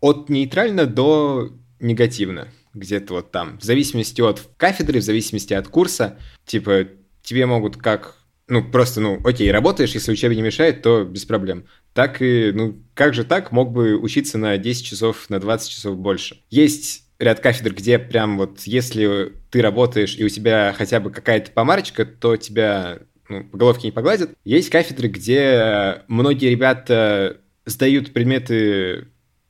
от 0.00 0.28
нейтрально 0.28 0.86
до 0.86 1.52
негативно 1.80 2.48
где-то 2.74 3.14
вот 3.14 3.30
там. 3.30 3.58
В 3.58 3.62
зависимости 3.62 4.20
от 4.20 4.48
кафедры, 4.56 5.00
в 5.00 5.04
зависимости 5.04 5.52
от 5.52 5.68
курса, 5.68 6.18
типа, 6.46 6.88
тебе 7.22 7.46
могут 7.46 7.76
как, 7.76 8.16
ну, 8.48 8.64
просто, 8.64 9.00
ну, 9.00 9.20
окей, 9.24 9.50
работаешь, 9.50 9.92
если 9.92 10.12
учебе 10.12 10.36
не 10.36 10.42
мешает, 10.42 10.82
то 10.82 11.04
без 11.04 11.24
проблем. 11.24 11.66
Так 11.92 12.22
и, 12.22 12.50
ну, 12.52 12.82
как 12.94 13.14
же 13.14 13.24
так, 13.24 13.52
мог 13.52 13.72
бы 13.72 13.96
учиться 13.96 14.38
на 14.38 14.56
10 14.56 14.86
часов, 14.86 15.28
на 15.28 15.38
20 15.38 15.70
часов 15.70 15.98
больше. 15.98 16.40
Есть 16.50 17.04
ряд 17.18 17.40
кафедр, 17.40 17.74
где 17.74 17.98
прям 17.98 18.38
вот, 18.38 18.60
если 18.60 19.34
ты 19.50 19.60
работаешь 19.60 20.16
и 20.16 20.24
у 20.24 20.28
тебя 20.28 20.74
хотя 20.76 20.98
бы 20.98 21.10
какая-то 21.10 21.52
помарочка, 21.52 22.06
то 22.06 22.36
тебя 22.36 23.00
ну, 23.32 23.44
по 23.44 23.58
головке 23.58 23.88
не 23.88 23.92
погладят. 23.92 24.30
Есть 24.44 24.70
кафедры, 24.70 25.08
где 25.08 26.02
многие 26.06 26.50
ребята 26.50 27.38
сдают 27.66 28.12
предметы 28.12 29.08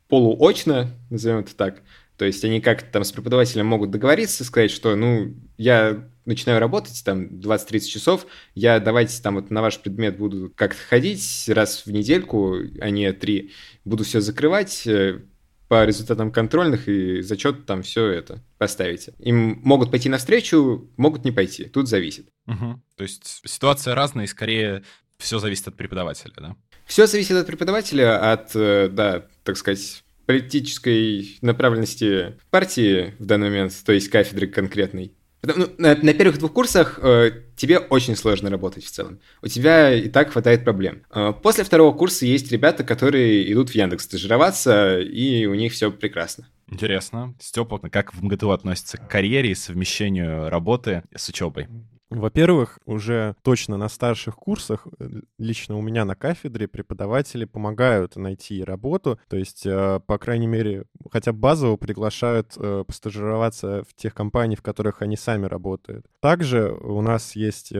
полуочно, 0.08 0.90
назовем 1.10 1.38
это 1.38 1.54
так. 1.54 1.82
То 2.16 2.26
есть 2.26 2.44
они 2.44 2.60
как-то 2.60 2.86
там 2.92 3.04
с 3.04 3.12
преподавателем 3.12 3.66
могут 3.66 3.90
договориться, 3.90 4.44
сказать, 4.44 4.70
что, 4.70 4.94
ну, 4.94 5.34
я 5.56 6.06
начинаю 6.24 6.60
работать 6.60 7.02
там 7.04 7.24
20-30 7.24 7.80
часов, 7.80 8.26
я 8.54 8.78
давайте 8.78 9.20
там 9.20 9.36
вот 9.36 9.50
на 9.50 9.60
ваш 9.60 9.80
предмет 9.80 10.18
буду 10.18 10.52
как-то 10.54 10.80
ходить 10.88 11.44
раз 11.48 11.84
в 11.84 11.90
недельку, 11.90 12.58
а 12.80 12.90
не 12.90 13.12
три, 13.12 13.52
буду 13.84 14.04
все 14.04 14.20
закрывать, 14.20 14.86
э, 14.86 15.22
по 15.72 15.86
результатам 15.86 16.30
контрольных 16.30 16.86
и 16.86 17.22
зачет 17.22 17.64
там 17.64 17.80
все 17.80 18.08
это 18.08 18.42
поставите. 18.58 19.14
Им 19.18 19.58
могут 19.64 19.90
пойти 19.90 20.10
навстречу, 20.10 20.90
могут 20.98 21.24
не 21.24 21.32
пойти. 21.32 21.64
Тут 21.64 21.88
зависит. 21.88 22.28
Угу. 22.46 22.82
То 22.94 23.02
есть 23.02 23.40
ситуация 23.46 23.94
разная, 23.94 24.26
и 24.26 24.28
скорее 24.28 24.84
все 25.16 25.38
зависит 25.38 25.68
от 25.68 25.74
преподавателя, 25.74 26.34
да? 26.36 26.56
Все 26.84 27.06
зависит 27.06 27.38
от 27.38 27.46
преподавателя, 27.46 28.32
от, 28.32 28.54
э, 28.54 28.90
да, 28.92 29.24
так 29.44 29.56
сказать, 29.56 30.04
политической 30.26 31.38
направленности 31.40 32.36
партии 32.50 33.14
в 33.18 33.24
данный 33.24 33.48
момент, 33.48 33.72
то 33.82 33.92
есть 33.92 34.10
кафедры 34.10 34.48
конкретной. 34.48 35.14
Ну, 35.44 35.68
на, 35.78 35.96
на 35.96 36.14
первых 36.14 36.38
двух 36.38 36.52
курсах 36.52 37.00
э, 37.02 37.32
тебе 37.56 37.78
очень 37.78 38.14
сложно 38.14 38.48
работать 38.48 38.84
в 38.84 38.90
целом. 38.90 39.18
У 39.42 39.48
тебя 39.48 39.92
и 39.92 40.08
так 40.08 40.30
хватает 40.30 40.62
проблем. 40.62 41.02
Э, 41.10 41.32
после 41.32 41.64
второго 41.64 41.96
курса 41.96 42.26
есть 42.26 42.52
ребята, 42.52 42.84
которые 42.84 43.52
идут 43.52 43.70
в 43.70 43.74
Яндекс 43.74 44.04
стажироваться, 44.04 45.00
и 45.00 45.46
у 45.46 45.54
них 45.54 45.72
все 45.72 45.90
прекрасно. 45.90 46.46
Интересно. 46.68 47.34
Степа, 47.40 47.78
как 47.78 48.14
в 48.14 48.22
МГТУ 48.22 48.52
относится 48.52 48.98
к 48.98 49.08
карьере 49.08 49.50
и 49.50 49.54
совмещению 49.54 50.48
работы 50.48 51.02
с 51.14 51.28
учебой? 51.28 51.66
Во-первых, 52.14 52.78
уже 52.84 53.34
точно 53.42 53.76
на 53.76 53.88
старших 53.88 54.36
курсах, 54.36 54.86
э, 54.98 55.08
лично 55.38 55.76
у 55.76 55.82
меня 55.82 56.04
на 56.04 56.14
кафедре, 56.14 56.68
преподаватели 56.68 57.44
помогают 57.44 58.16
найти 58.16 58.62
работу, 58.62 59.18
то 59.28 59.36
есть, 59.36 59.64
э, 59.64 60.00
по 60.06 60.18
крайней 60.18 60.46
мере, 60.46 60.84
хотя 61.10 61.32
базово 61.32 61.76
приглашают 61.76 62.52
э, 62.56 62.84
постажироваться 62.86 63.84
в 63.88 63.94
тех 63.94 64.14
компаниях, 64.14 64.60
в 64.60 64.62
которых 64.62 65.02
они 65.02 65.16
сами 65.16 65.46
работают. 65.46 66.06
Также 66.20 66.70
у 66.72 67.00
нас 67.00 67.34
есть 67.34 67.72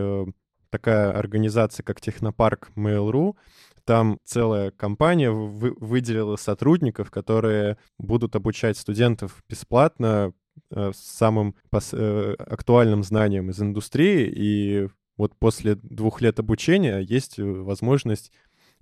такая 0.71 1.13
организация, 1.13 1.85
как 1.85 2.01
Технопарк 2.01 2.71
Mail.ru, 2.77 3.37
там 3.85 4.19
целая 4.25 4.71
компания 4.71 5.31
вы, 5.31 5.75
выделила 5.79 6.37
сотрудников, 6.37 7.11
которые 7.11 7.77
будут 7.99 8.37
обучать 8.37 8.79
студентов 8.79 9.43
бесплатно 9.49 10.33
Э, 10.75 10.91
самым 10.95 11.55
э, 11.71 12.35
актуальным 12.39 13.03
знанием 13.03 13.51
из 13.51 13.61
индустрии, 13.61 14.27
и 14.35 14.89
вот 15.19 15.37
после 15.37 15.75
двух 15.75 16.23
лет 16.23 16.39
обучения 16.41 16.99
есть 17.01 17.39
э, 17.39 17.45
возможность 17.45 18.33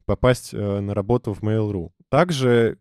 попасть 0.05 0.53
на 0.53 0.95
работу 0.95 1.33
в 1.33 1.43
Mail.ru. 1.43 1.91
Также 2.09 2.79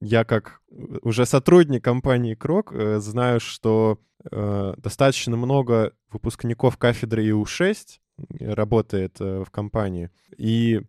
я 0.00 0.24
как 0.24 0.60
уже 1.02 1.24
сотрудник 1.26 1.84
компании 1.84 2.34
Крок 2.34 2.74
знаю, 2.98 3.40
что 3.40 3.98
достаточно 4.30 5.36
много 5.36 5.94
выпускников 6.10 6.76
кафедры 6.76 7.26
ИУ-6 7.28 7.98
работает 8.40 9.20
в 9.20 9.46
компании, 9.50 10.10
и 10.36 10.82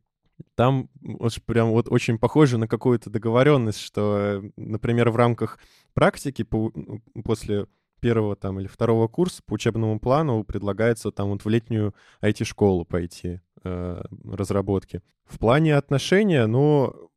там 0.56 0.89
вот 1.02 1.34
прям 1.45 1.71
вот 1.71 1.88
очень 1.89 2.17
похоже 2.17 2.58
на 2.58 2.67
какую-то 2.67 3.10
договоренность, 3.10 3.80
что, 3.80 4.43
например, 4.56 5.10
в 5.10 5.15
рамках 5.15 5.60
практики 5.93 6.43
по, 6.43 6.71
ну, 6.76 7.02
после 7.23 7.67
первого 8.00 8.36
там 8.36 8.60
или 8.60 8.67
второго 8.67 9.08
курса 9.08 9.41
по 9.45 9.54
учебному 9.54 10.00
плану 10.00 10.43
предлагается 10.43 11.12
там 11.12 11.30
вот 11.30 11.43
в 11.43 11.50
летнюю 11.50 11.95
IT-школу 12.21 12.86
пойти 12.86 13.41
э, 13.63 14.02
разработки. 14.23 15.02
В 15.26 15.39
плане 15.39 15.76
отношения, 15.76 16.45
ну, 16.45 17.10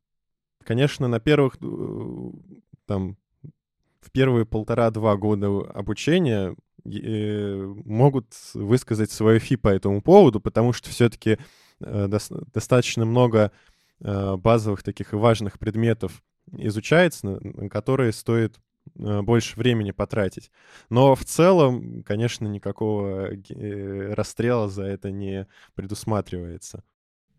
конечно, 0.63 1.07
на 1.07 1.19
первых 1.19 1.57
э, 1.61 2.31
там 2.85 3.17
в 3.99 4.11
первые 4.11 4.45
полтора-два 4.45 5.15
года 5.15 5.47
обучения 5.71 6.55
э, 6.85 7.73
могут 7.85 8.33
высказать 8.55 9.11
свое 9.11 9.39
фи 9.39 9.55
по 9.55 9.67
этому 9.67 10.01
поводу, 10.01 10.39
потому 10.39 10.73
что 10.73 10.89
все-таки 10.89 11.37
достаточно 11.81 13.05
много 13.05 13.51
э, 13.99 14.35
базовых 14.37 14.83
таких 14.83 15.13
и 15.13 15.17
важных 15.17 15.59
предметов 15.59 16.23
изучается, 16.51 17.39
на 17.41 17.69
которые 17.69 18.11
стоит 18.13 18.59
э, 18.95 19.21
больше 19.21 19.57
времени 19.57 19.91
потратить. 19.91 20.51
Но 20.89 21.15
в 21.15 21.23
целом, 21.25 22.03
конечно, 22.03 22.47
никакого 22.47 23.29
расстрела 24.15 24.69
за 24.69 24.83
это 24.83 25.11
не 25.11 25.47
предусматривается. 25.75 26.83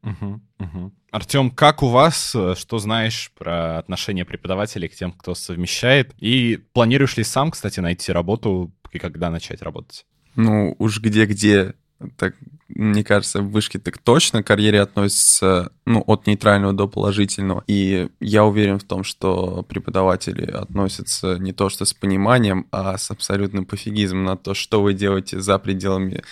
Угу, 0.02 0.40
угу. 0.58 0.92
Артем, 1.12 1.50
как 1.50 1.82
у 1.82 1.88
вас, 1.88 2.30
что 2.30 2.78
знаешь 2.78 3.30
про 3.36 3.78
отношение 3.78 4.24
преподавателей 4.24 4.88
к 4.88 4.94
тем, 4.94 5.12
кто 5.12 5.34
совмещает? 5.34 6.12
И 6.18 6.58
планируешь 6.72 7.16
ли 7.16 7.22
сам, 7.22 7.52
кстати, 7.52 7.78
найти 7.78 8.10
работу 8.10 8.72
и 8.90 8.98
когда 8.98 9.30
начать 9.30 9.62
работать? 9.62 10.04
Ну, 10.34 10.74
уж 10.78 11.00
где-где, 11.00 11.74
так 12.16 12.34
мне 12.74 13.04
кажется, 13.04 13.40
в 13.40 13.50
вышке 13.50 13.78
так 13.78 13.98
точно 13.98 14.42
к 14.42 14.46
карьере 14.46 14.80
относится 14.80 15.72
ну, 15.84 16.02
от 16.06 16.26
нейтрального 16.26 16.72
до 16.72 16.88
положительного. 16.88 17.64
И 17.66 18.08
я 18.20 18.44
уверен 18.44 18.78
в 18.78 18.84
том, 18.84 19.04
что 19.04 19.62
преподаватели 19.68 20.44
относятся 20.50 21.38
не 21.38 21.52
то 21.52 21.68
что 21.68 21.84
с 21.84 21.92
пониманием, 21.92 22.66
а 22.70 22.96
с 22.96 23.10
абсолютным 23.10 23.64
пофигизмом 23.64 24.24
на 24.24 24.36
то, 24.36 24.54
что 24.54 24.82
вы 24.82 24.94
делаете 24.94 25.40
за 25.40 25.58
пределами 25.58 26.22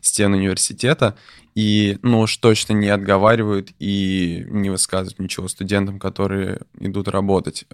стен 0.00 0.32
университета. 0.32 1.16
И, 1.54 1.98
ну, 2.02 2.20
уж 2.20 2.36
точно 2.36 2.74
не 2.74 2.88
отговаривают 2.88 3.70
и 3.78 4.46
не 4.48 4.70
высказывают 4.70 5.18
ничего 5.18 5.48
студентам, 5.48 5.98
которые 5.98 6.60
идут 6.78 7.08
работать. 7.08 7.66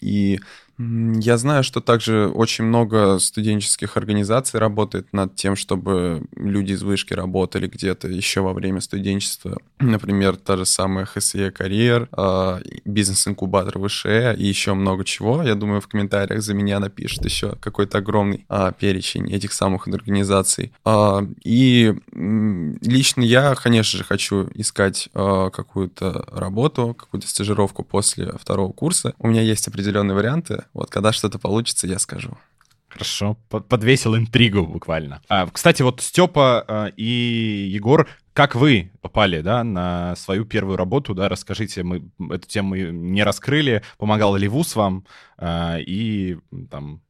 И 0.00 0.40
я 0.78 1.38
знаю, 1.38 1.64
что 1.64 1.80
также 1.80 2.28
очень 2.28 2.64
много 2.64 3.18
студенческих 3.18 3.96
организаций 3.96 4.60
работает 4.60 5.10
над 5.12 5.34
тем, 5.34 5.56
чтобы 5.56 6.24
люди 6.36 6.72
из 6.72 6.82
вышки 6.82 7.14
работали 7.14 7.66
где-то 7.66 8.08
еще 8.08 8.42
во 8.42 8.52
время 8.52 8.82
студенчества. 8.82 9.58
Например, 9.80 10.36
та 10.36 10.58
же 10.58 10.66
самая 10.66 11.06
ХСЕ 11.06 11.50
Карьер, 11.50 12.08
а, 12.12 12.60
бизнес-инкубатор 12.84 13.78
ВШЭ 13.86 14.36
и 14.36 14.44
еще 14.46 14.74
много 14.74 15.04
чего. 15.04 15.42
Я 15.42 15.54
думаю, 15.54 15.80
в 15.80 15.88
комментариях 15.88 16.42
за 16.42 16.52
меня 16.52 16.78
напишут 16.78 17.24
еще 17.24 17.56
какой-то 17.60 17.98
огромный 17.98 18.44
а, 18.48 18.72
перечень 18.72 19.32
этих 19.32 19.54
самых 19.54 19.88
организаций. 19.88 20.72
А, 20.84 21.26
и 21.42 21.94
лично 22.12 23.22
я, 23.22 23.54
конечно 23.54 23.98
же, 23.98 24.04
хочу 24.04 24.48
искать 24.54 25.08
какую-то 25.14 26.26
работу, 26.32 26.94
какую-то 26.94 27.28
стажировку 27.28 27.82
после 27.82 28.32
второго 28.38 28.72
курса. 28.72 29.14
У 29.18 29.28
меня 29.28 29.40
есть 29.40 29.68
определенные 29.68 30.14
варианты, 30.14 30.65
вот 30.72 30.90
когда 30.90 31.12
что-то 31.12 31.38
получится, 31.38 31.86
я 31.86 31.98
скажу. 31.98 32.36
Хорошо, 32.88 33.36
подвесил 33.48 34.16
интригу 34.16 34.66
буквально. 34.66 35.20
А, 35.28 35.46
кстати, 35.48 35.82
вот 35.82 36.00
Степа 36.00 36.64
а, 36.66 36.86
и 36.96 37.68
Егор, 37.70 38.08
как 38.32 38.54
вы 38.54 38.90
попали, 39.02 39.42
да, 39.42 39.64
на 39.64 40.16
свою 40.16 40.46
первую 40.46 40.76
работу, 40.76 41.14
да, 41.14 41.28
расскажите, 41.28 41.82
мы 41.82 42.08
эту 42.30 42.48
тему 42.48 42.74
не 42.76 43.22
раскрыли, 43.22 43.82
помогал 43.98 44.36
ли 44.36 44.48
ВУЗ 44.48 44.76
вам, 44.76 45.06
а, 45.36 45.76
и 45.78 46.38
там 46.70 47.02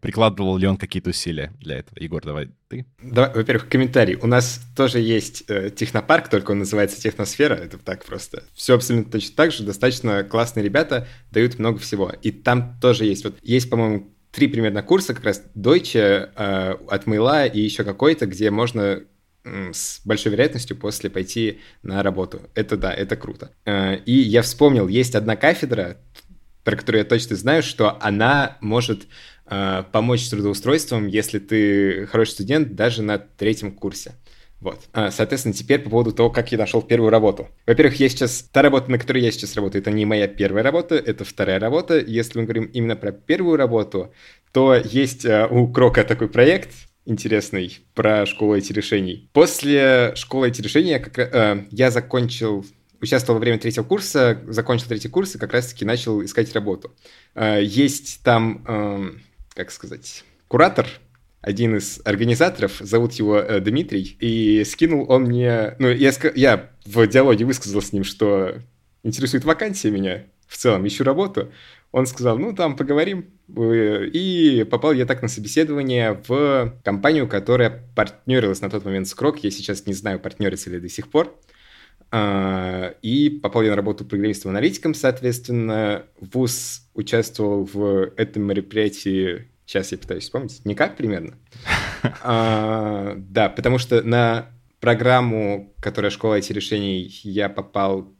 прикладывал 0.00 0.56
ли 0.56 0.66
он 0.66 0.76
какие-то 0.76 1.10
усилия 1.10 1.52
для 1.60 1.78
этого? 1.78 1.98
Егор, 1.98 2.22
давай 2.22 2.50
ты. 2.68 2.86
Да, 3.02 3.32
во-первых, 3.34 3.68
комментарий. 3.68 4.16
У 4.16 4.26
нас 4.26 4.60
тоже 4.76 5.00
есть 5.00 5.44
э, 5.48 5.70
технопарк, 5.70 6.28
только 6.28 6.52
он 6.52 6.60
называется 6.60 7.00
Техносфера. 7.00 7.54
Это 7.54 7.78
так 7.78 8.04
просто. 8.04 8.44
Все 8.54 8.74
абсолютно 8.74 9.12
точно 9.12 9.36
так 9.36 9.52
же. 9.52 9.64
Достаточно 9.64 10.24
классные 10.24 10.64
ребята, 10.64 11.06
дают 11.30 11.58
много 11.58 11.78
всего. 11.78 12.12
И 12.22 12.30
там 12.30 12.78
тоже 12.80 13.04
есть. 13.04 13.24
Вот 13.24 13.36
есть, 13.42 13.70
по-моему, 13.70 14.10
три 14.30 14.48
примерно 14.48 14.82
курса, 14.82 15.14
как 15.14 15.24
раз 15.24 15.42
Deutsche 15.54 16.30
э, 16.34 16.76
от 16.88 17.06
Мейла 17.06 17.46
и 17.46 17.60
еще 17.60 17.84
какой-то, 17.84 18.26
где 18.26 18.50
можно 18.50 19.02
с 19.44 20.00
большой 20.04 20.32
вероятностью 20.32 20.76
после 20.76 21.10
пойти 21.10 21.60
на 21.82 22.02
работу. 22.02 22.40
Это 22.54 22.76
да, 22.76 22.92
это 22.92 23.16
круто. 23.16 23.50
Э, 23.64 23.96
и 23.96 24.12
я 24.12 24.42
вспомнил, 24.42 24.88
есть 24.88 25.14
одна 25.14 25.36
кафедра, 25.36 25.98
про 26.64 26.76
которую 26.76 27.00
я 27.00 27.04
точно 27.04 27.36
знаю, 27.36 27.62
что 27.62 27.98
она 28.00 28.56
может 28.60 29.06
помочь 29.46 30.24
с 30.24 30.30
трудоустройством, 30.30 31.06
если 31.06 31.38
ты 31.38 32.06
хороший 32.06 32.30
студент 32.30 32.74
даже 32.74 33.02
на 33.02 33.18
третьем 33.18 33.72
курсе. 33.72 34.14
Вот. 34.64 34.80
А, 34.94 35.10
соответственно, 35.10 35.52
теперь 35.54 35.80
по 35.80 35.90
поводу 35.90 36.12
того, 36.12 36.30
как 36.30 36.50
я 36.50 36.56
нашел 36.56 36.80
первую 36.80 37.10
работу. 37.10 37.48
Во-первых, 37.66 38.00
я 38.00 38.08
сейчас... 38.08 38.48
Та 38.50 38.62
работа, 38.62 38.90
на 38.90 38.98
которой 38.98 39.22
я 39.22 39.30
сейчас 39.30 39.56
работаю, 39.56 39.82
это 39.82 39.90
не 39.90 40.06
моя 40.06 40.26
первая 40.26 40.64
работа, 40.64 40.94
это 40.94 41.24
вторая 41.26 41.60
работа. 41.60 41.98
Если 41.98 42.38
мы 42.38 42.44
говорим 42.44 42.64
именно 42.72 42.96
про 42.96 43.12
первую 43.12 43.58
работу, 43.58 44.14
то 44.52 44.74
есть 44.74 45.26
а, 45.26 45.48
у 45.48 45.70
Крока 45.70 46.02
такой 46.02 46.28
проект, 46.28 46.70
интересный 47.04 47.78
про 47.92 48.24
школу 48.24 48.56
IT-решений. 48.56 49.28
После 49.34 50.14
школы 50.16 50.48
IT-решений 50.48 50.92
я, 50.92 50.98
как, 50.98 51.18
э, 51.18 51.66
я 51.70 51.90
закончил 51.90 52.64
участвовал 53.02 53.38
во 53.38 53.40
время 53.40 53.58
третьего 53.58 53.84
курса, 53.84 54.40
закончил 54.46 54.86
третий 54.88 55.08
курс 55.08 55.34
и 55.34 55.38
как 55.38 55.52
раз-таки 55.52 55.84
начал 55.84 56.24
искать 56.24 56.50
работу. 56.54 56.94
Э, 57.34 57.62
есть 57.62 58.22
там, 58.22 58.64
э, 58.66 59.10
как 59.54 59.70
сказать, 59.70 60.24
куратор, 60.48 60.86
один 61.40 61.76
из 61.76 62.00
организаторов, 62.04 62.78
зовут 62.80 63.12
его 63.14 63.38
э, 63.38 63.60
Дмитрий, 63.60 64.16
и 64.18 64.64
скинул 64.64 65.10
он 65.10 65.24
мне... 65.24 65.74
Ну, 65.78 65.88
я, 65.88 66.12
я 66.34 66.70
в 66.86 67.06
диалоге 67.06 67.44
высказал 67.44 67.82
с 67.82 67.92
ним, 67.92 68.02
что 68.02 68.56
интересует 69.02 69.44
вакансия 69.44 69.90
меня 69.90 70.24
в 70.46 70.56
целом, 70.56 70.86
ищу 70.86 71.04
работу. 71.04 71.52
Он 71.92 72.06
сказал, 72.06 72.38
ну, 72.38 72.54
там 72.54 72.76
поговорим. 72.76 73.26
И 73.48 74.66
попал 74.70 74.92
я 74.92 75.06
так 75.06 75.22
на 75.22 75.28
собеседование 75.28 76.20
в 76.26 76.74
компанию, 76.82 77.28
которая 77.28 77.84
партнерилась 77.94 78.60
на 78.62 78.70
тот 78.70 78.84
момент 78.84 79.06
с 79.06 79.14
Крок. 79.14 79.44
Я 79.44 79.50
сейчас 79.50 79.86
не 79.86 79.94
знаю, 79.94 80.18
партнерится 80.18 80.70
ли 80.70 80.80
до 80.80 80.88
сих 80.88 81.10
пор. 81.10 81.38
А, 82.16 82.94
и 83.02 83.28
попал 83.28 83.62
я 83.62 83.70
на 83.70 83.76
работу 83.76 84.04
программистом-аналитиком, 84.04 84.94
соответственно. 84.94 86.04
ВУЗ 86.20 86.82
участвовал 86.94 87.64
в 87.64 88.12
этом 88.16 88.44
мероприятии, 88.44 89.48
сейчас 89.66 89.90
я 89.90 89.98
пытаюсь 89.98 90.22
вспомнить, 90.22 90.64
никак 90.64 90.96
примерно. 90.96 91.34
А, 92.22 93.14
да, 93.16 93.48
потому 93.48 93.78
что 93.78 94.02
на 94.02 94.50
программу, 94.78 95.74
которая 95.80 96.10
школа 96.10 96.38
IT-решений, 96.38 97.18
я 97.22 97.48
попал 97.48 98.12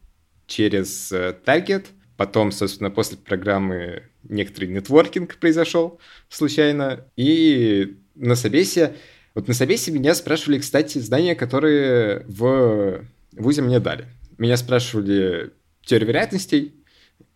через 0.47 1.13
э, 1.13 1.37
Target. 1.45 1.85
Потом, 2.17 2.51
собственно, 2.51 2.91
после 2.91 3.19
программы 3.19 4.05
некоторый 4.23 4.71
нетворкинг 4.71 5.37
произошел 5.37 6.01
случайно. 6.31 7.05
И 7.15 7.99
на 8.15 8.35
собесе... 8.35 8.97
Вот 9.35 9.49
на 9.49 9.55
собесе 9.55 9.93
меня 9.93 10.15
спрашивали, 10.15 10.59
кстати, 10.59 10.97
знания, 10.99 11.35
которые 11.35 12.25
в 12.27 13.05
ВУЗе 13.37 13.63
мне 13.63 13.81
дали. 13.81 14.09
Меня 14.39 14.57
спрашивали 14.57 15.53
теорию 15.83 16.09
вероятностей, 16.09 16.75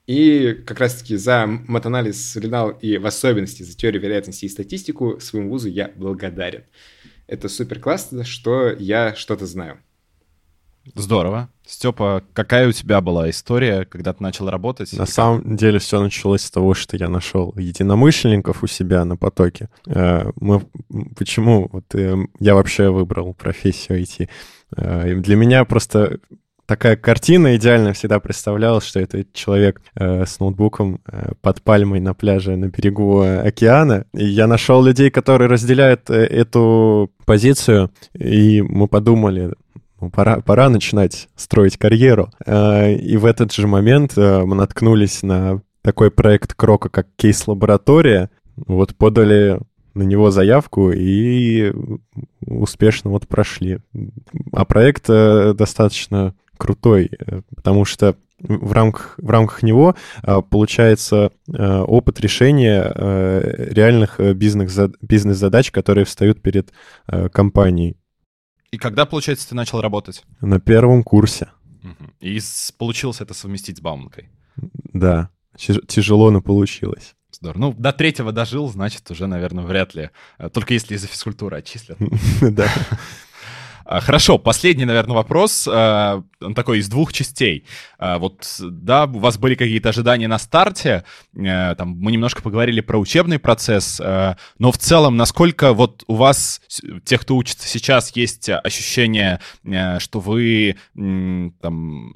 и 0.07 0.55
как 0.67 0.81
раз-таки 0.81 1.17
за 1.17 1.47
матанализ 1.47 2.35
Ренал 2.37 2.71
и 2.71 2.97
в 2.97 3.07
особенности 3.07 3.63
за 3.63 3.77
теорию 3.77 4.01
вероятности 4.01 4.47
и 4.47 4.49
статистику 4.49 5.21
своему 5.21 5.51
вузу 5.51 5.69
я 5.69 5.93
благодарен. 5.95 6.65
Это 7.27 7.51
супер 7.51 7.79
классно, 7.79 8.25
что 8.25 8.71
я 8.71 9.15
что-то 9.15 9.45
знаю. 9.45 9.83
Здорово. 10.95 11.49
Степа, 11.69 12.23
какая 12.33 12.67
у 12.67 12.73
тебя 12.73 13.03
была 13.03 13.29
история, 13.29 13.85
когда 13.85 14.15
ты 14.15 14.23
начал 14.23 14.49
работать? 14.49 14.91
На 14.95 15.05
самом 15.05 15.55
деле 15.55 15.79
все 15.79 16.01
началось 16.01 16.41
с 16.41 16.51
того, 16.51 16.73
что 16.73 16.97
я 16.97 17.11
нашел 17.11 17.53
единомышленников 17.59 18.63
у 18.63 18.67
себя 18.67 19.05
на 19.05 19.19
потоке. 19.19 19.69
Э, 19.87 20.31
мы, 20.41 20.63
почему 21.15 21.69
вот 21.71 21.95
э, 21.95 22.17
я 22.41 22.55
вообще 22.55 22.89
выбрал 22.89 23.35
профессию 23.35 24.01
IT? 24.01 24.31
Э, 24.79 25.15
для 25.17 25.37
меня 25.37 25.67
просто 25.67 26.21
такая 26.65 26.97
картина 26.97 27.55
идеально 27.57 27.93
всегда 27.93 28.19
представлялась, 28.19 28.85
что 28.85 29.01
это 29.01 29.27
человек 29.35 29.83
с 29.95 30.39
ноутбуком 30.39 31.01
под 31.41 31.63
пальмой 31.63 32.01
на 32.01 32.13
пляже 32.13 32.57
на 32.57 32.67
берегу 32.67 33.21
океана. 33.21 34.05
И 34.15 34.25
я 34.25 34.47
нашел 34.47 34.83
людей, 34.83 35.11
которые 35.11 35.49
разделяют 35.49 36.11
эту 36.11 37.11
позицию, 37.25 37.91
и 38.15 38.61
мы 38.61 38.87
подумали, 38.87 39.55
пора, 40.13 40.41
пора 40.41 40.69
начинать 40.69 41.29
строить 41.37 41.77
карьеру. 41.77 42.31
Э, 42.45 42.93
и 42.93 43.17
в 43.17 43.25
этот 43.25 43.53
же 43.53 43.67
момент 43.67 44.17
э, 44.17 44.45
мы 44.45 44.55
наткнулись 44.55 45.23
на 45.23 45.63
такой 45.83 46.11
проект 46.11 46.55
Крока, 46.55 46.89
как 46.89 47.09
кейс-лаборатория. 47.17 48.31
Вот 48.57 48.95
подали 48.97 49.59
на 49.95 50.03
него 50.03 50.31
заявку 50.31 50.91
и 50.93 51.73
успешно 52.47 53.11
вот 53.11 53.27
прошли. 53.27 53.81
А 54.53 54.65
проект 54.65 55.07
э, 55.09 55.55
достаточно 55.55 56.35
крутой, 56.57 57.11
э, 57.19 57.43
потому 57.55 57.85
что 57.85 58.17
в 58.41 58.73
рамках, 58.73 59.15
в 59.19 59.29
рамках 59.31 59.63
него 59.65 59.97
э, 60.23 60.41
получается 60.49 61.33
опыт 61.49 62.21
решения 62.21 62.93
реальных 63.73 64.21
бизнес-задач, 64.21 65.71
которые 65.73 66.05
встают 66.05 66.41
перед 66.41 66.73
компанией. 67.33 67.97
И 68.71 68.79
когда, 68.79 69.07
получается, 69.07 69.49
ты 69.49 69.55
начал 69.55 69.81
работать? 69.81 70.25
На 70.41 70.61
первом 70.61 71.03
курсе. 71.03 71.49
И 72.21 72.41
получилось 72.77 73.21
это 73.21 73.35
совместить 73.35 73.79
с 73.79 73.81
Бауманкой? 73.81 74.29
Да, 74.93 75.31
тяжело, 75.57 76.31
но 76.31 76.41
получилось. 76.41 77.15
Здорово. 77.31 77.61
Ну, 77.61 77.75
до 77.79 77.93
третьего 77.93 78.33
дожил, 78.33 78.69
значит, 78.69 79.11
уже, 79.11 79.27
наверное, 79.27 79.65
вряд 79.65 79.95
ли. 79.95 80.11
Э, 80.39 80.49
только 80.49 80.75
если 80.75 80.95
из-за 80.95 81.07
физкультуры 81.07 81.59
отчислят. 81.59 81.99
Да. 82.41 82.69
А, 83.91 84.01
хорошо, 84.01 84.37
последний, 84.37 84.85
наверное, 84.85 85.15
вопрос. 85.15 85.67
А, 85.67 86.23
он 86.43 86.55
такой 86.55 86.81
из 86.81 86.89
двух 86.89 87.11
частей. 87.11 87.65
А, 87.99 88.19
вот, 88.19 88.47
да, 88.61 89.07
у 89.07 89.19
вас 89.19 89.39
были 89.39 89.55
какие-то 89.55 89.89
ожидания 89.89 90.29
на 90.29 90.39
старте. 90.39 91.05
Э, 91.35 91.75
там 91.75 91.97
мы 91.99 92.13
немножко 92.13 92.43
поговорили 92.43 92.83
про 92.83 92.99
учебный 92.99 93.39
процесс. 93.39 93.99
Но 94.59 94.73
в 94.73 94.77
целом, 94.77 95.17
насколько 95.17 95.73
вот 95.73 96.05
у 96.07 96.17
вас, 96.17 96.61
тех, 97.05 97.23
кто 97.23 97.37
учится 97.37 97.67
сейчас, 97.67 98.15
есть 98.15 98.51
ощущение, 98.51 99.41
э, 99.65 99.99
что 100.01 100.21
вы 100.21 100.77
там, 100.95 102.13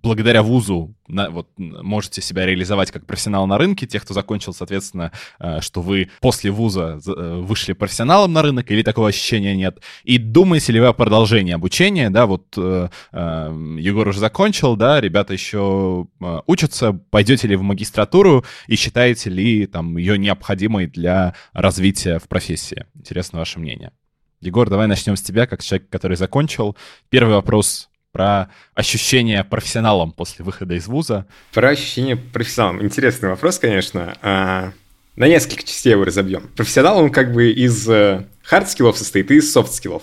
благодаря 0.00 0.44
вузу 0.44 0.94
на, 1.08 1.30
вот, 1.30 1.48
можете 1.56 2.22
себя 2.22 2.46
реализовать 2.46 2.90
как 2.90 3.06
профессионал 3.06 3.46
на 3.46 3.58
рынке, 3.58 3.86
тех, 3.86 4.04
кто 4.04 4.14
закончил, 4.14 4.52
соответственно, 4.52 5.12
э, 5.38 5.60
что 5.60 5.82
вы 5.82 6.10
после 6.20 6.50
вуза 6.50 7.00
вышли 7.04 7.72
профессионалом 7.72 8.32
на 8.32 8.42
рынок, 8.42 8.70
или 8.70 8.82
такого 8.82 9.08
ощущения 9.08 9.56
нет? 9.56 9.80
И 10.04 10.18
думаете 10.18 10.72
ли 10.72 10.80
вы 10.80 10.86
о 10.86 10.92
продолжение 10.92 11.54
обучения, 11.54 12.10
да, 12.10 12.26
вот 12.26 12.46
э, 12.56 12.88
э, 13.12 13.76
Егор 13.78 14.08
уже 14.08 14.20
закончил, 14.20 14.76
да, 14.76 15.00
ребята 15.00 15.32
еще 15.32 16.06
э, 16.20 16.40
учатся, 16.46 16.92
пойдете 16.92 17.48
ли 17.48 17.56
в 17.56 17.62
магистратуру 17.62 18.44
и 18.66 18.76
считаете 18.76 19.30
ли 19.30 19.66
там 19.66 19.96
ее 19.96 20.18
необходимой 20.18 20.86
для 20.86 21.34
развития 21.52 22.18
в 22.18 22.28
профессии? 22.28 22.86
Интересно 22.94 23.38
ваше 23.38 23.58
мнение. 23.58 23.92
Егор, 24.40 24.70
давай 24.70 24.86
начнем 24.86 25.16
с 25.16 25.22
тебя, 25.22 25.46
как 25.46 25.62
человек, 25.62 25.88
который 25.90 26.16
закончил. 26.16 26.76
Первый 27.10 27.34
вопрос 27.34 27.87
про 28.12 28.48
ощущение 28.74 29.44
профессионалом 29.44 30.12
после 30.12 30.44
выхода 30.44 30.74
из 30.74 30.86
вуза. 30.86 31.26
Про 31.52 31.70
ощущение 31.70 32.16
профессионалом. 32.16 32.82
Интересный 32.82 33.28
вопрос, 33.28 33.58
конечно. 33.58 34.16
А, 34.22 34.72
на 35.16 35.28
несколько 35.28 35.62
частей 35.62 35.90
его 35.90 36.04
разобьем. 36.04 36.48
Профессионал, 36.56 36.98
он 36.98 37.10
как 37.10 37.32
бы 37.32 37.50
из 37.50 37.86
хард-скиллов 37.86 38.94
э, 38.94 38.98
состоит 38.98 39.30
и 39.30 39.36
из 39.36 39.52
софт-скиллов. 39.52 40.02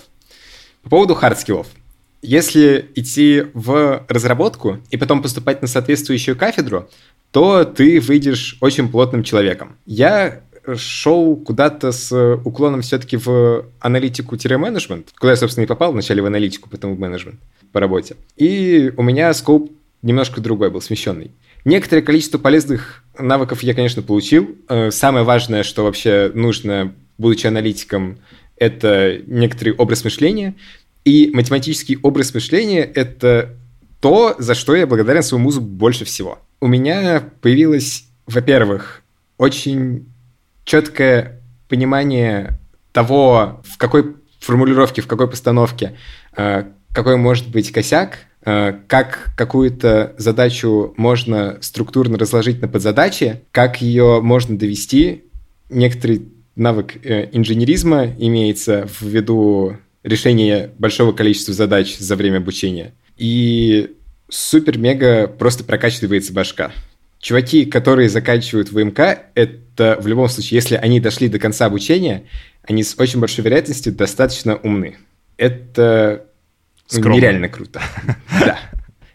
По 0.84 0.90
поводу 0.90 1.16
хардскиллов. 1.16 1.68
Если 2.22 2.90
идти 2.96 3.46
в 3.54 4.04
разработку 4.08 4.80
и 4.90 4.98
потом 4.98 5.22
поступать 5.22 5.62
на 5.62 5.68
соответствующую 5.68 6.36
кафедру, 6.36 6.90
то 7.32 7.66
ты 7.66 8.00
выйдешь 8.00 8.58
очень 8.62 8.90
плотным 8.90 9.24
человеком. 9.24 9.78
Я 9.86 10.42
шел 10.76 11.36
куда-то 11.36 11.92
с 11.92 12.36
уклоном 12.44 12.82
все-таки 12.82 13.18
в 13.18 13.66
аналитику-менеджмент, 13.80 15.14
куда 15.20 15.34
я, 15.34 15.38
собственно, 15.38 15.66
и 15.66 15.68
попал, 15.68 15.92
вначале 15.92 16.24
в 16.24 16.26
аналитику, 16.26 16.70
потом 16.70 16.96
в 16.96 17.00
менеджмент 17.00 17.40
по 17.76 17.82
работе. 17.82 18.16
И 18.38 18.94
у 18.96 19.04
меня 19.04 19.34
скоп 19.34 19.70
немножко 20.02 20.40
другой 20.40 20.72
был, 20.72 20.80
смещенный. 20.80 21.32
Некоторое 21.66 22.02
количество 22.02 22.38
полезных 22.38 23.04
навыков 23.20 23.64
я, 23.64 23.74
конечно, 23.74 24.02
получил. 24.02 24.56
Э, 24.70 24.92
самое 24.92 25.26
важное, 25.26 25.64
что 25.64 25.84
вообще 25.84 26.32
нужно, 26.34 26.96
будучи 27.18 27.48
аналитиком, 27.48 28.20
это 28.56 29.20
некоторый 29.28 29.74
образ 29.74 30.06
мышления, 30.06 30.56
и 31.04 31.32
математический 31.34 31.98
образ 32.02 32.34
мышления— 32.34 32.84
это 32.96 33.58
то, 34.00 34.36
за 34.40 34.56
что 34.56 34.74
я 34.74 34.88
благодарен 34.88 35.22
своему 35.22 35.44
музу 35.44 35.60
больше 35.60 36.06
всего. 36.06 36.40
У 36.62 36.68
меня 36.68 37.30
появилось, 37.42 38.06
во-первых, 38.26 39.02
очень 39.38 40.06
четкое 40.64 41.42
понимание 41.68 42.58
того, 42.94 43.62
в 43.66 43.78
какой 43.78 44.16
формулировке, 44.40 45.02
в 45.02 45.08
какой 45.08 45.30
постановке, 45.30 45.98
э, 46.38 46.64
какой 46.96 47.18
может 47.18 47.50
быть 47.50 47.72
косяк, 47.74 48.20
э, 48.46 48.74
как 48.88 49.34
какую-то 49.36 50.16
задачу 50.18 50.94
можно 50.96 51.58
структурно 51.60 52.18
разложить 52.18 52.62
на 52.62 52.70
подзадачи, 52.70 53.42
как 53.52 53.82
ее 53.82 54.22
можно 54.22 54.58
довести, 54.58 55.26
некоторый 55.70 56.30
навык 56.56 56.96
э, 57.04 57.30
инженеризма 57.34 58.08
имеется 58.18 58.88
в 58.88 59.02
виду 59.02 59.78
решения 60.04 60.72
большого 60.80 61.12
количества 61.12 61.54
задач 61.54 61.98
за 61.98 62.16
время 62.16 62.38
обучения. 62.38 62.94
И 63.18 63.96
супер-мега 64.30 65.28
просто 65.28 65.66
прокачивается 65.66 66.32
башка. 66.32 66.72
Чуваки, 67.20 67.66
которые 67.66 68.08
заканчивают 68.08 68.72
ВМК, 68.72 69.00
это 69.34 69.98
в 70.00 70.08
любом 70.08 70.30
случае, 70.30 70.60
если 70.60 70.76
они 70.76 71.02
дошли 71.02 71.28
до 71.28 71.40
конца 71.40 71.66
обучения, 71.66 72.24
они 72.64 72.84
с 72.84 72.96
очень 72.98 73.20
большой 73.20 73.44
вероятностью 73.44 73.92
достаточно 73.92 74.56
умны. 74.56 74.98
Это 75.38 76.28
Скромно. 76.88 77.16
нереально 77.16 77.50
круто. 77.50 77.82
Да. 78.40 78.60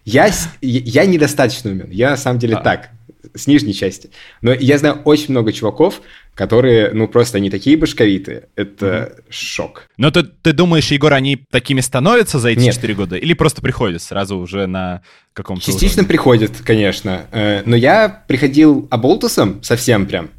Я, 0.05 0.31
я 0.61 1.07
недостаточно 1.07 1.71
умен. 1.71 1.91
Я 1.91 2.11
на 2.11 2.17
самом 2.17 2.39
деле 2.39 2.57
а. 2.57 2.63
так, 2.63 2.91
с 3.35 3.47
нижней 3.47 3.75
части. 3.75 4.11
Но 4.43 4.53
я 4.53 4.79
знаю 4.79 5.03
очень 5.05 5.31
много 5.31 5.53
чуваков, 5.53 6.01
которые, 6.35 6.93
ну, 6.93 7.07
просто 7.07 7.39
они 7.39 7.51
такие 7.51 7.77
башковитые. 7.77 8.49
Это 8.57 8.87
mm-hmm. 8.87 9.25
шок. 9.31 9.89
Но 9.97 10.11
ты, 10.11 10.23
ты 10.23 10.53
думаешь, 10.53 10.91
Егор, 10.91 11.13
они 11.13 11.45
такими 11.51 11.81
становятся 11.81 12.39
за 12.39 12.51
эти 12.51 12.71
четыре 12.71 12.95
года? 12.95 13.17
Или 13.17 13.35
просто 13.35 13.61
приходят 13.63 14.03
сразу 14.03 14.39
уже 14.39 14.67
на 14.67 15.03
каком-то 15.33 15.65
Частично 15.65 16.01
уровне? 16.01 16.09
приходят, 16.09 16.53
конечно. 16.65 17.27
Э, 17.31 17.63
но 17.65 17.77
я 17.77 18.25
приходил 18.27 18.89
оболтусом 18.91 19.63
совсем 19.63 20.07
прям. 20.07 20.31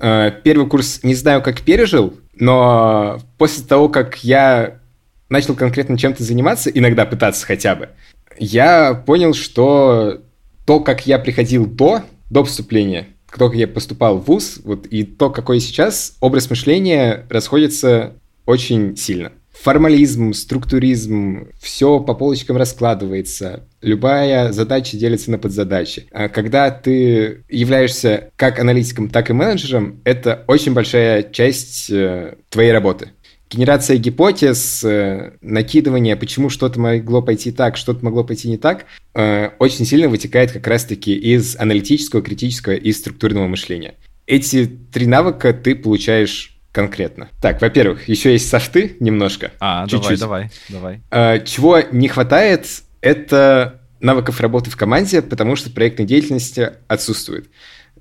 Э, 0.00 0.32
первый 0.42 0.68
курс 0.68 1.00
не 1.02 1.14
знаю, 1.14 1.42
как 1.42 1.62
пережил, 1.62 2.18
но 2.34 3.20
после 3.38 3.64
того, 3.64 3.88
как 3.88 4.24
я 4.24 4.80
начал 5.28 5.54
конкретно 5.54 5.98
чем-то 5.98 6.22
заниматься, 6.22 6.70
иногда 6.70 7.06
пытаться 7.06 7.46
хотя 7.46 7.74
бы, 7.74 7.90
я 8.38 8.94
понял, 8.94 9.34
что 9.34 10.22
то, 10.66 10.80
как 10.80 11.06
я 11.06 11.18
приходил 11.18 11.66
до, 11.66 12.02
до 12.30 12.42
поступления, 12.42 13.08
то, 13.36 13.48
как 13.48 13.56
я 13.56 13.68
поступал 13.68 14.18
в 14.18 14.26
ВУЗ, 14.26 14.60
вот, 14.64 14.86
и 14.86 15.04
то, 15.04 15.30
какой 15.30 15.60
сейчас, 15.60 16.16
образ 16.20 16.48
мышления 16.50 17.26
расходится 17.28 18.14
очень 18.46 18.96
сильно. 18.96 19.32
Формализм, 19.52 20.32
структуризм, 20.32 21.48
все 21.60 21.98
по 22.00 22.14
полочкам 22.14 22.56
раскладывается, 22.56 23.66
любая 23.80 24.52
задача 24.52 24.96
делится 24.96 25.30
на 25.30 25.38
подзадачи. 25.38 26.06
А 26.12 26.28
когда 26.28 26.70
ты 26.70 27.42
являешься 27.48 28.30
как 28.36 28.58
аналитиком, 28.58 29.08
так 29.08 29.30
и 29.30 29.32
менеджером, 29.32 30.00
это 30.04 30.44
очень 30.46 30.74
большая 30.74 31.22
часть 31.22 31.90
э, 31.90 32.36
твоей 32.50 32.70
работы. 32.70 33.10
Генерация 33.48 33.96
гипотез, 33.96 34.82
э, 34.82 35.34
накидывание, 35.40 36.16
почему 36.16 36.50
что-то 36.50 36.80
могло 36.80 37.22
пойти 37.22 37.52
так, 37.52 37.76
что-то 37.76 38.04
могло 38.04 38.24
пойти 38.24 38.48
не 38.48 38.56
так, 38.56 38.86
э, 39.14 39.50
очень 39.60 39.84
сильно 39.84 40.08
вытекает 40.08 40.50
как 40.50 40.66
раз-таки 40.66 41.14
из 41.14 41.56
аналитического, 41.56 42.22
критического 42.22 42.72
и 42.72 42.92
структурного 42.92 43.46
мышления. 43.46 43.94
Эти 44.26 44.66
три 44.66 45.06
навыка 45.06 45.52
ты 45.52 45.76
получаешь 45.76 46.58
конкретно. 46.72 47.28
Так, 47.40 47.62
во-первых, 47.62 48.08
еще 48.08 48.32
есть 48.32 48.48
софты 48.48 48.96
немножко. 48.98 49.52
А, 49.60 49.86
чуть-чуть. 49.86 50.18
давай, 50.18 50.50
давай, 50.68 51.00
давай. 51.10 51.36
Э, 51.38 51.44
чего 51.44 51.80
не 51.92 52.08
хватает, 52.08 52.66
это 53.00 53.80
навыков 54.00 54.40
работы 54.40 54.70
в 54.70 54.76
команде, 54.76 55.22
потому 55.22 55.54
что 55.54 55.70
проектной 55.70 56.04
деятельности 56.04 56.72
отсутствует. 56.88 57.48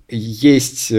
Есть 0.10 0.92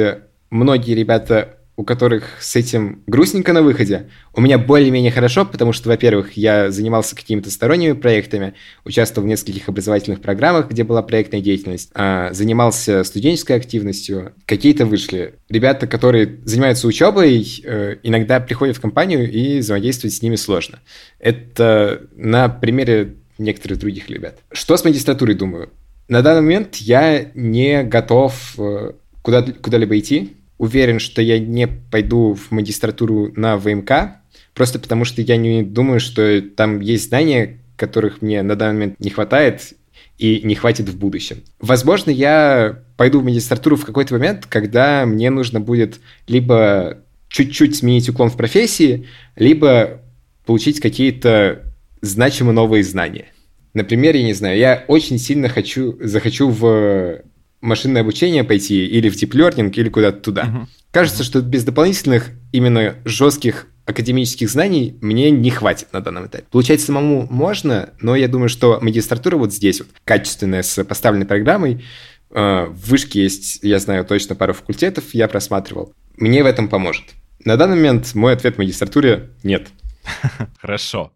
многие 0.51 0.94
ребята 0.94 1.56
у 1.77 1.85
которых 1.85 2.24
с 2.41 2.57
этим 2.57 3.03
грустненько 3.07 3.53
на 3.53 3.62
выходе. 3.62 4.09
У 4.35 4.41
меня 4.41 4.59
более-менее 4.59 5.12
хорошо, 5.12 5.45
потому 5.45 5.72
что, 5.72 5.91
во-первых, 5.91 6.33
я 6.33 6.70
занимался 6.70 7.14
какими-то 7.14 7.51
сторонними 7.51 7.93
проектами, 7.93 8.55
участвовал 8.85 9.27
в 9.27 9.29
нескольких 9.29 9.68
образовательных 9.68 10.22
программах, 10.22 10.70
где 10.70 10.85
была 10.85 11.03
проектная 11.03 11.43
деятельность, 11.43 11.91
а, 11.95 12.33
занимался 12.33 13.05
студенческой 13.05 13.57
активностью, 13.57 14.33
какие-то 14.47 14.87
вышли. 14.87 15.35
Ребята, 15.51 15.87
которые 15.87 16.39
занимаются 16.45 16.87
учебой, 16.87 17.47
э, 17.64 17.97
иногда 18.03 18.41
приходят 18.41 18.77
в 18.77 18.81
компанию 18.81 19.31
и 19.31 19.59
взаимодействовать 19.59 20.14
с 20.14 20.22
ними 20.22 20.37
сложно. 20.37 20.81
Это 21.18 22.03
на 22.16 22.49
примере 22.49 23.16
некоторых 23.39 23.79
других 23.79 24.09
ребят. 24.09 24.39
Что 24.51 24.77
с 24.77 24.85
магистратурой 24.85 25.35
думаю? 25.35 25.70
На 26.09 26.22
данный 26.22 26.41
момент 26.41 26.77
я 26.77 27.31
не 27.35 27.83
готов 27.83 28.55
э, 28.59 28.93
куда- 29.22 29.43
куда-либо 29.43 29.99
идти, 29.99 30.36
уверен, 30.59 30.99
что 30.99 31.23
я 31.23 31.39
не 31.39 31.67
пойду 31.67 32.35
в 32.35 32.51
магистратуру 32.51 33.33
на 33.37 33.57
ВМК, 33.57 34.21
просто 34.55 34.79
потому 34.79 35.05
что 35.05 35.23
я 35.23 35.37
не 35.37 35.63
думаю, 35.63 36.01
что 36.01 36.41
там 36.41 36.81
есть 36.81 37.09
знания, 37.09 37.61
которых 37.77 38.23
мне 38.23 38.43
на 38.43 38.57
данный 38.57 38.75
момент 38.75 39.01
не 39.01 39.11
хватает 39.11 39.75
и 40.19 40.41
не 40.45 40.55
хватит 40.55 40.89
в 40.89 40.99
будущем. 40.99 41.43
Возможно, 41.61 42.11
я 42.11 42.83
пойду 42.97 43.21
в 43.21 43.25
магистратуру 43.25 43.77
в 43.77 43.85
какой-то 43.85 44.15
момент, 44.15 44.47
когда 44.47 45.05
мне 45.05 45.31
нужно 45.31 45.61
будет 45.61 46.01
либо 46.27 46.99
чуть-чуть 47.29 47.77
сменить 47.77 48.09
уклон 48.09 48.31
в 48.31 48.37
профессии, 48.37 49.07
либо 49.37 50.01
получить 50.47 50.81
какие-то 50.81 51.63
значимые 52.01 52.55
новые 52.55 52.83
знания. 52.83 53.27
Например, 53.75 54.17
я 54.17 54.23
не 54.23 54.33
знаю, 54.33 54.57
я 54.57 54.85
очень 54.89 55.19
сильно 55.19 55.51
хочу, 55.51 55.99
захочу 56.01 56.49
в 56.49 57.23
машинное 57.61 58.03
обучение 58.03 58.45
пойти, 58.45 58.87
или 58.87 59.09
в 59.09 59.15
deep 59.15 59.31
learning, 59.31 59.73
или 59.73 59.89
куда-то 59.89 60.21
туда. 60.21 60.43
Uh-huh. 60.43 60.67
Кажется, 60.91 61.25
что 61.25 61.41
без 61.41 61.65
дополнительных 61.65 62.31
именно 62.53 62.97
жестких 63.05 63.67
академических 63.87 64.51
знаний 64.51 64.99
мне 65.01 65.31
не 65.31 65.51
хватит 65.51 65.93
на 65.93 66.01
данном 66.01 66.27
этапе. 66.27 66.45
Получать 66.51 66.81
самому 66.81 67.27
можно, 67.31 67.91
но 68.01 68.17
я 68.17 68.29
думаю, 68.29 68.49
что 68.49 68.79
магистратура 68.83 69.37
вот 69.37 69.55
здесь 69.55 69.81
вот, 69.81 69.89
качественная, 70.05 70.63
с 70.63 70.83
поставленной 70.85 71.27
программой, 71.27 71.85
э, 72.31 72.67
в 72.67 72.91
вышке 72.91 73.23
есть, 73.23 73.61
я 73.63 73.79
знаю 73.79 74.05
точно 74.05 74.35
пару 74.35 74.53
факультетов, 74.53 75.05
я 75.13 75.29
просматривал. 75.29 75.95
Мне 76.17 76.43
в 76.43 76.47
этом 76.47 76.69
поможет. 76.69 77.05
На 77.45 77.57
данный 77.57 77.77
момент 77.77 78.15
мой 78.15 78.33
ответ 78.33 78.57
в 78.57 78.59
магистратуре– 78.59 79.31
нет. 79.45 79.69
Хорошо. 80.61 81.13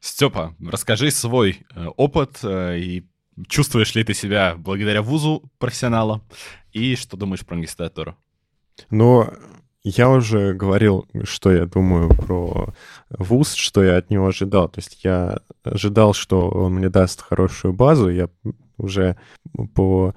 Степа, 0.00 0.54
расскажи 0.60 1.10
свой 1.10 1.60
э, 1.74 1.86
опыт 1.96 2.38
э, 2.42 2.78
и 2.78 3.04
Чувствуешь 3.48 3.94
ли 3.94 4.04
ты 4.04 4.14
себя 4.14 4.54
благодаря 4.56 5.02
вузу 5.02 5.42
профессионала? 5.58 6.22
И 6.72 6.96
что 6.96 7.16
думаешь 7.16 7.44
про 7.44 7.56
магистратуру? 7.56 8.16
Ну, 8.90 9.28
я 9.82 10.08
уже 10.08 10.54
говорил, 10.54 11.06
что 11.24 11.52
я 11.52 11.66
думаю 11.66 12.08
про 12.08 12.72
вуз, 13.10 13.54
что 13.54 13.82
я 13.82 13.98
от 13.98 14.10
него 14.10 14.28
ожидал. 14.28 14.68
То 14.68 14.80
есть 14.80 15.04
я 15.04 15.40
ожидал, 15.62 16.14
что 16.14 16.48
он 16.48 16.74
мне 16.74 16.88
даст 16.88 17.20
хорошую 17.20 17.74
базу. 17.74 18.08
Я 18.08 18.28
уже 18.78 19.16
по 19.74 20.14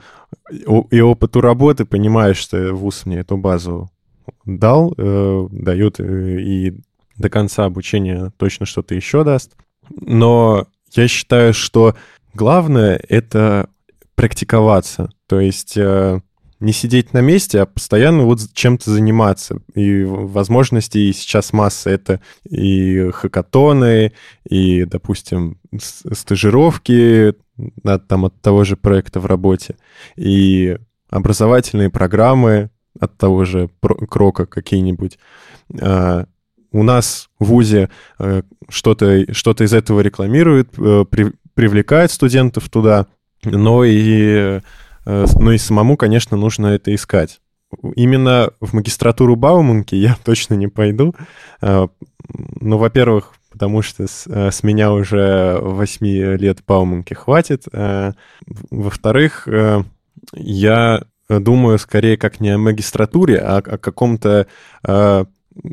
и 0.50 1.02
опыту 1.02 1.42
работы 1.42 1.86
понимаю, 1.86 2.34
что 2.34 2.74
вуз 2.74 3.06
мне 3.06 3.20
эту 3.20 3.38
базу 3.38 3.92
дал, 4.46 4.94
э, 4.98 5.48
дает 5.52 6.00
э, 6.00 6.42
и 6.42 6.82
до 7.18 7.30
конца 7.30 7.66
обучения 7.66 8.32
точно 8.38 8.66
что-то 8.66 8.96
еще 8.96 9.24
даст. 9.24 9.56
Но 9.90 10.68
я 10.94 11.08
считаю, 11.08 11.54
что 11.54 11.96
Главное— 12.38 13.02
это 13.10 13.68
практиковаться, 14.14 15.10
то 15.26 15.40
есть 15.40 15.76
э, 15.76 16.22
не 16.60 16.72
сидеть 16.72 17.12
на 17.12 17.20
месте, 17.20 17.62
а 17.62 17.66
постоянно 17.66 18.26
вот 18.26 18.42
чем-то 18.54 18.92
заниматься. 18.92 19.60
И 19.74 20.04
возможностей 20.04 21.12
сейчас 21.14 21.52
масса. 21.52 21.90
Это 21.90 22.22
и 22.48 23.10
хакатоны, 23.10 24.14
и, 24.48 24.86
допустим, 24.86 25.58
стажировки 25.80 27.34
от, 27.84 28.08
там, 28.08 28.26
от 28.26 28.40
того 28.40 28.66
же 28.66 28.78
проекта 28.78 29.20
в 29.20 29.26
работе, 29.26 29.76
и 30.16 30.78
образовательные 31.10 31.90
программы 31.90 32.70
от 33.00 33.18
того 33.18 33.46
же 33.46 33.72
Крока 33.82 34.46
какие-нибудь. 34.46 35.18
А, 35.82 36.28
у 36.72 36.84
нас 36.84 37.30
в 37.40 37.46
ВУЗе 37.46 37.90
э, 38.20 38.44
что-то 38.70 39.34
что 39.34 39.54
из 39.54 39.74
этого 39.74 40.02
рекламируют, 40.02 40.70
э, 40.78 41.06
привлекает 41.58 42.12
студентов 42.12 42.70
туда, 42.70 43.08
но 43.44 43.84
и, 43.84 44.62
э, 45.06 45.26
но 45.40 45.52
и 45.52 45.58
самому, 45.58 45.98
конечно, 45.98 46.38
нужно 46.38 46.68
это 46.68 46.94
искать. 46.94 47.42
Именно 47.96 48.52
в 48.62 48.74
магистратуру 48.74 49.36
Бауманки 49.36 49.96
я 49.96 50.16
точно 50.24 50.54
не 50.54 50.68
пойду. 50.68 51.16
Э, 51.62 51.88
ну, 52.30 52.78
во-первых, 52.78 53.34
потому 53.52 53.82
что 53.82 54.06
с, 54.06 54.28
э, 54.28 54.52
с 54.52 54.62
меня 54.62 54.92
уже 54.92 55.58
8 55.60 56.06
лет 56.38 56.60
Бауманки 56.68 57.16
хватит. 57.16 57.66
Во-вторых, 58.70 59.48
я 60.34 61.04
думаю 61.28 61.80
скорее 61.80 62.18
как 62.18 62.40
не 62.40 62.52
о 62.52 62.60
магистратуре, 62.60 63.40
а 63.40 63.58
о 63.58 63.78
каком-то 63.80 64.46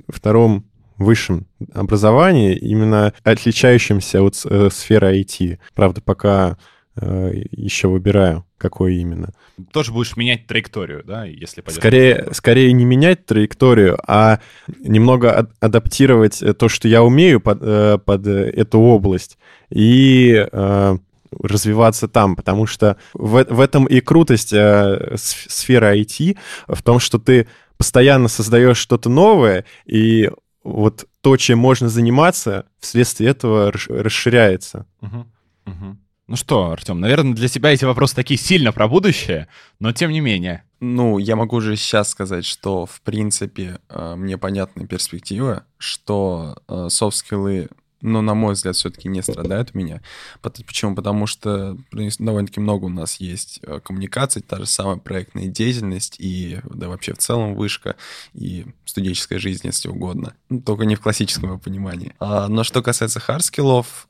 втором 0.08 0.64
высшем 0.98 1.46
образовании, 1.72 2.56
именно 2.56 3.12
отличающемся 3.22 4.22
от 4.22 4.40
э, 4.44 4.68
сферы 4.70 5.20
IT. 5.20 5.58
Правда, 5.74 6.00
пока 6.00 6.56
э, 6.96 7.32
еще 7.50 7.88
выбираю, 7.88 8.44
какой 8.58 8.96
именно. 8.96 9.32
Тоже 9.72 9.92
будешь 9.92 10.16
менять 10.16 10.46
траекторию, 10.46 11.02
да, 11.04 11.24
если 11.24 11.60
пойдешь? 11.60 11.80
Скорее, 11.80 12.28
скорее 12.32 12.72
не 12.72 12.84
менять 12.84 13.26
траекторию, 13.26 13.98
а 14.06 14.40
немного 14.78 15.38
ад- 15.38 15.52
адаптировать 15.60 16.42
то, 16.58 16.68
что 16.68 16.88
я 16.88 17.02
умею 17.02 17.40
под, 17.40 17.58
э, 17.62 17.98
под 17.98 18.26
эту 18.26 18.78
область, 18.78 19.38
и 19.70 20.46
э, 20.50 20.96
развиваться 21.42 22.08
там, 22.08 22.36
потому 22.36 22.66
что 22.66 22.96
в, 23.12 23.44
в 23.44 23.60
этом 23.60 23.86
и 23.86 24.00
крутость 24.00 24.52
э, 24.52 25.16
сферы 25.16 26.00
IT, 26.00 26.36
в 26.68 26.82
том, 26.82 27.00
что 27.00 27.18
ты 27.18 27.48
постоянно 27.76 28.28
создаешь 28.28 28.78
что-то 28.78 29.08
новое, 29.08 29.64
и 29.84 30.30
вот 30.64 31.06
то, 31.20 31.36
чем 31.36 31.58
можно 31.58 31.88
заниматься, 31.88 32.66
вследствие 32.80 33.30
этого 33.30 33.70
расширяется. 33.70 34.86
Угу, 35.02 35.26
угу. 35.66 35.98
Ну 36.26 36.36
что, 36.36 36.70
Артем, 36.70 37.00
наверное, 37.00 37.34
для 37.34 37.48
тебя 37.48 37.70
эти 37.70 37.84
вопросы 37.84 38.14
такие 38.14 38.38
сильно 38.38 38.72
про 38.72 38.88
будущее, 38.88 39.46
но 39.78 39.92
тем 39.92 40.10
не 40.10 40.20
менее. 40.20 40.64
Ну, 40.80 41.18
я 41.18 41.36
могу 41.36 41.56
уже 41.56 41.76
сейчас 41.76 42.08
сказать, 42.08 42.46
что, 42.46 42.86
в 42.86 43.02
принципе, 43.02 43.78
э, 43.90 44.14
мне 44.16 44.38
понятна 44.38 44.86
перспектива, 44.86 45.64
что 45.76 46.56
софт-скиллы 46.88 47.54
э, 47.54 47.68
но, 48.04 48.20
на 48.20 48.34
мой 48.34 48.52
взгляд, 48.52 48.76
все-таки 48.76 49.08
не 49.08 49.22
страдают 49.22 49.70
у 49.72 49.78
меня. 49.78 50.02
Почему? 50.42 50.94
Потому 50.94 51.26
что 51.26 51.76
довольно-таки 51.90 52.60
много 52.60 52.84
у 52.84 52.90
нас 52.90 53.16
есть 53.16 53.60
э, 53.62 53.80
коммуникаций, 53.80 54.42
та 54.42 54.58
же 54.58 54.66
самая 54.66 54.96
проектная 54.96 55.46
деятельность 55.46 56.16
и, 56.18 56.60
да, 56.64 56.88
вообще 56.88 57.14
в 57.14 57.18
целом 57.18 57.54
вышка 57.54 57.96
и 58.34 58.66
студенческая 58.84 59.38
жизнь, 59.38 59.66
если 59.66 59.88
угодно. 59.88 60.34
Ну, 60.50 60.60
только 60.60 60.84
не 60.84 60.96
в 60.96 61.00
классическом 61.00 61.58
понимании. 61.58 62.14
А, 62.20 62.48
но 62.48 62.62
что 62.62 62.82
касается 62.82 63.20
хардскиллов, 63.20 64.06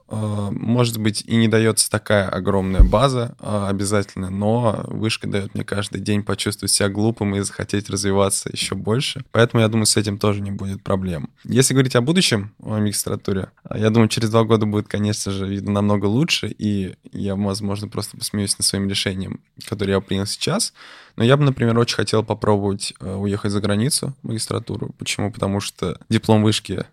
может 0.50 0.98
быть, 0.98 1.22
и 1.26 1.36
не 1.36 1.48
дается 1.48 1.90
такая 1.90 2.28
огромная 2.28 2.82
база 2.82 3.36
э, 3.40 3.66
обязательно, 3.68 4.30
но 4.30 4.84
вышка 4.86 5.26
дает 5.26 5.54
мне 5.54 5.64
каждый 5.64 6.00
день 6.00 6.22
почувствовать 6.22 6.72
себя 6.72 6.88
глупым 6.88 7.34
и 7.36 7.40
захотеть 7.40 7.90
развиваться 7.90 8.50
еще 8.52 8.74
больше. 8.74 9.24
Поэтому, 9.32 9.62
я 9.62 9.68
думаю, 9.68 9.86
с 9.86 9.96
этим 9.96 10.18
тоже 10.18 10.40
не 10.40 10.50
будет 10.50 10.82
проблем. 10.82 11.30
Если 11.44 11.74
говорить 11.74 11.96
о 11.96 12.00
будущем, 12.00 12.54
о 12.60 12.78
магистратуре, 12.78 13.48
я 13.74 13.90
думаю, 13.90 14.08
через 14.08 14.30
два 14.30 14.44
года 14.44 14.66
будет, 14.66 14.88
конечно 14.88 15.32
же, 15.32 15.46
видно 15.46 15.72
намного 15.72 16.06
лучше, 16.06 16.48
и 16.48 16.94
я, 17.12 17.36
возможно, 17.36 17.88
просто 17.88 18.16
посмеюсь 18.16 18.58
над 18.58 18.66
своим 18.66 18.88
решением, 18.88 19.40
которое 19.66 19.92
я 19.92 20.00
принял 20.00 20.26
сейчас. 20.26 20.72
Но 21.16 21.24
я 21.24 21.36
бы, 21.36 21.44
например, 21.44 21.78
очень 21.78 21.96
хотел 21.96 22.24
попробовать 22.24 22.92
уехать 23.00 23.52
за 23.52 23.60
границу 23.60 24.14
магистратуру. 24.22 24.94
Почему? 24.98 25.30
Потому 25.30 25.60
что 25.60 25.98
диплом 26.08 26.42
вышки 26.42 26.84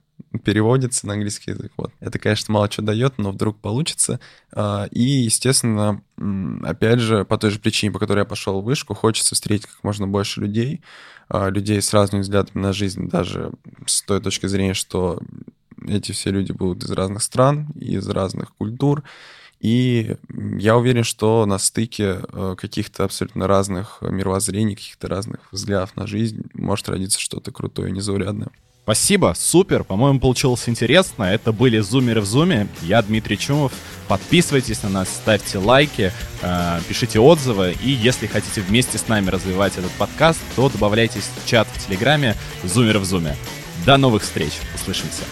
переводится 0.44 1.08
на 1.08 1.14
английский 1.14 1.52
язык. 1.52 1.72
Вот. 1.78 1.92
Это, 2.00 2.20
конечно, 2.20 2.54
мало 2.54 2.70
что 2.72 2.82
дает, 2.82 3.18
но 3.18 3.32
вдруг 3.32 3.60
получится. 3.60 4.20
А, 4.52 4.88
и, 4.92 5.02
естественно, 5.02 6.02
опять 6.64 7.00
же, 7.00 7.26
по 7.26 7.38
той 7.38 7.52
же 7.52 7.60
причине, 7.60 7.92
по 7.92 8.00
которой 8.00 8.20
я 8.20 8.26
пошел 8.26 8.62
в 8.62 8.66
вышку, 8.66 8.94
хочется 8.94 9.36
встретить 9.36 9.68
как 9.68 9.84
можно 9.84 10.08
больше 10.08 10.42
людей, 10.42 10.82
а, 11.30 11.50
людей 11.50 11.82
с 11.82 11.94
разными 11.94 12.22
взглядами 12.22 12.62
на 12.62 12.74
жизнь, 12.74 13.10
даже 13.10 13.52
с 13.86 14.02
той 14.02 14.22
точки 14.22 14.48
зрения, 14.48 14.74
что 14.74 15.20
эти 15.88 16.12
все 16.12 16.32
люди 16.32 16.52
будут 16.52 16.84
из 16.84 16.92
разных 16.92 17.24
стран, 17.24 17.72
из 17.76 18.08
разных 18.08 18.54
культур, 18.56 19.04
и 19.62 20.16
я 20.58 20.76
уверен, 20.76 21.04
что 21.04 21.46
на 21.46 21.60
стыке 21.60 22.22
э, 22.22 22.56
каких-то 22.58 23.04
абсолютно 23.04 23.46
разных 23.46 24.00
мировоззрений, 24.02 24.76
каких-то 24.76 25.08
разных 25.08 25.42
взглядов 25.52 25.96
на 25.96 26.08
жизнь 26.08 26.46
может 26.56 26.90
родиться 26.90 27.20
что-то 27.20 27.52
крутое 27.52 27.90
и 27.90 27.92
незаурядное. 27.92 28.50
Спасибо, 28.84 29.34
супер, 29.38 29.84
по-моему, 29.84 30.20
получилось 30.20 30.68
интересно. 30.68 31.24
Это 31.24 31.52
были 31.52 31.80
Зумеры 31.80 32.22
в 32.22 32.26
Зуме. 32.26 32.68
Я 32.82 33.02
Дмитрий 33.02 33.38
Чумов. 33.38 33.72
Подписывайтесь 34.08 34.82
на 34.84 34.90
нас, 34.90 35.08
ставьте 35.08 35.60
лайки, 35.60 36.12
э, 36.42 36.80
пишите 36.90 37.20
отзывы. 37.20 37.76
И 37.84 37.92
если 37.92 38.26
хотите 38.26 38.62
вместе 38.62 38.98
с 38.98 39.08
нами 39.08 39.30
развивать 39.30 39.78
этот 39.78 39.92
подкаст, 39.92 40.40
то 40.56 40.68
добавляйтесь 40.70 41.30
в 41.44 41.48
чат 41.48 41.68
в 41.72 41.88
Телеграме 41.88 42.36
Зумеры 42.64 43.00
в 43.00 43.06
Зуме. 43.06 43.36
До 43.86 43.98
новых 43.98 44.24
встреч. 44.24 44.54
Услышимся. 44.76 45.24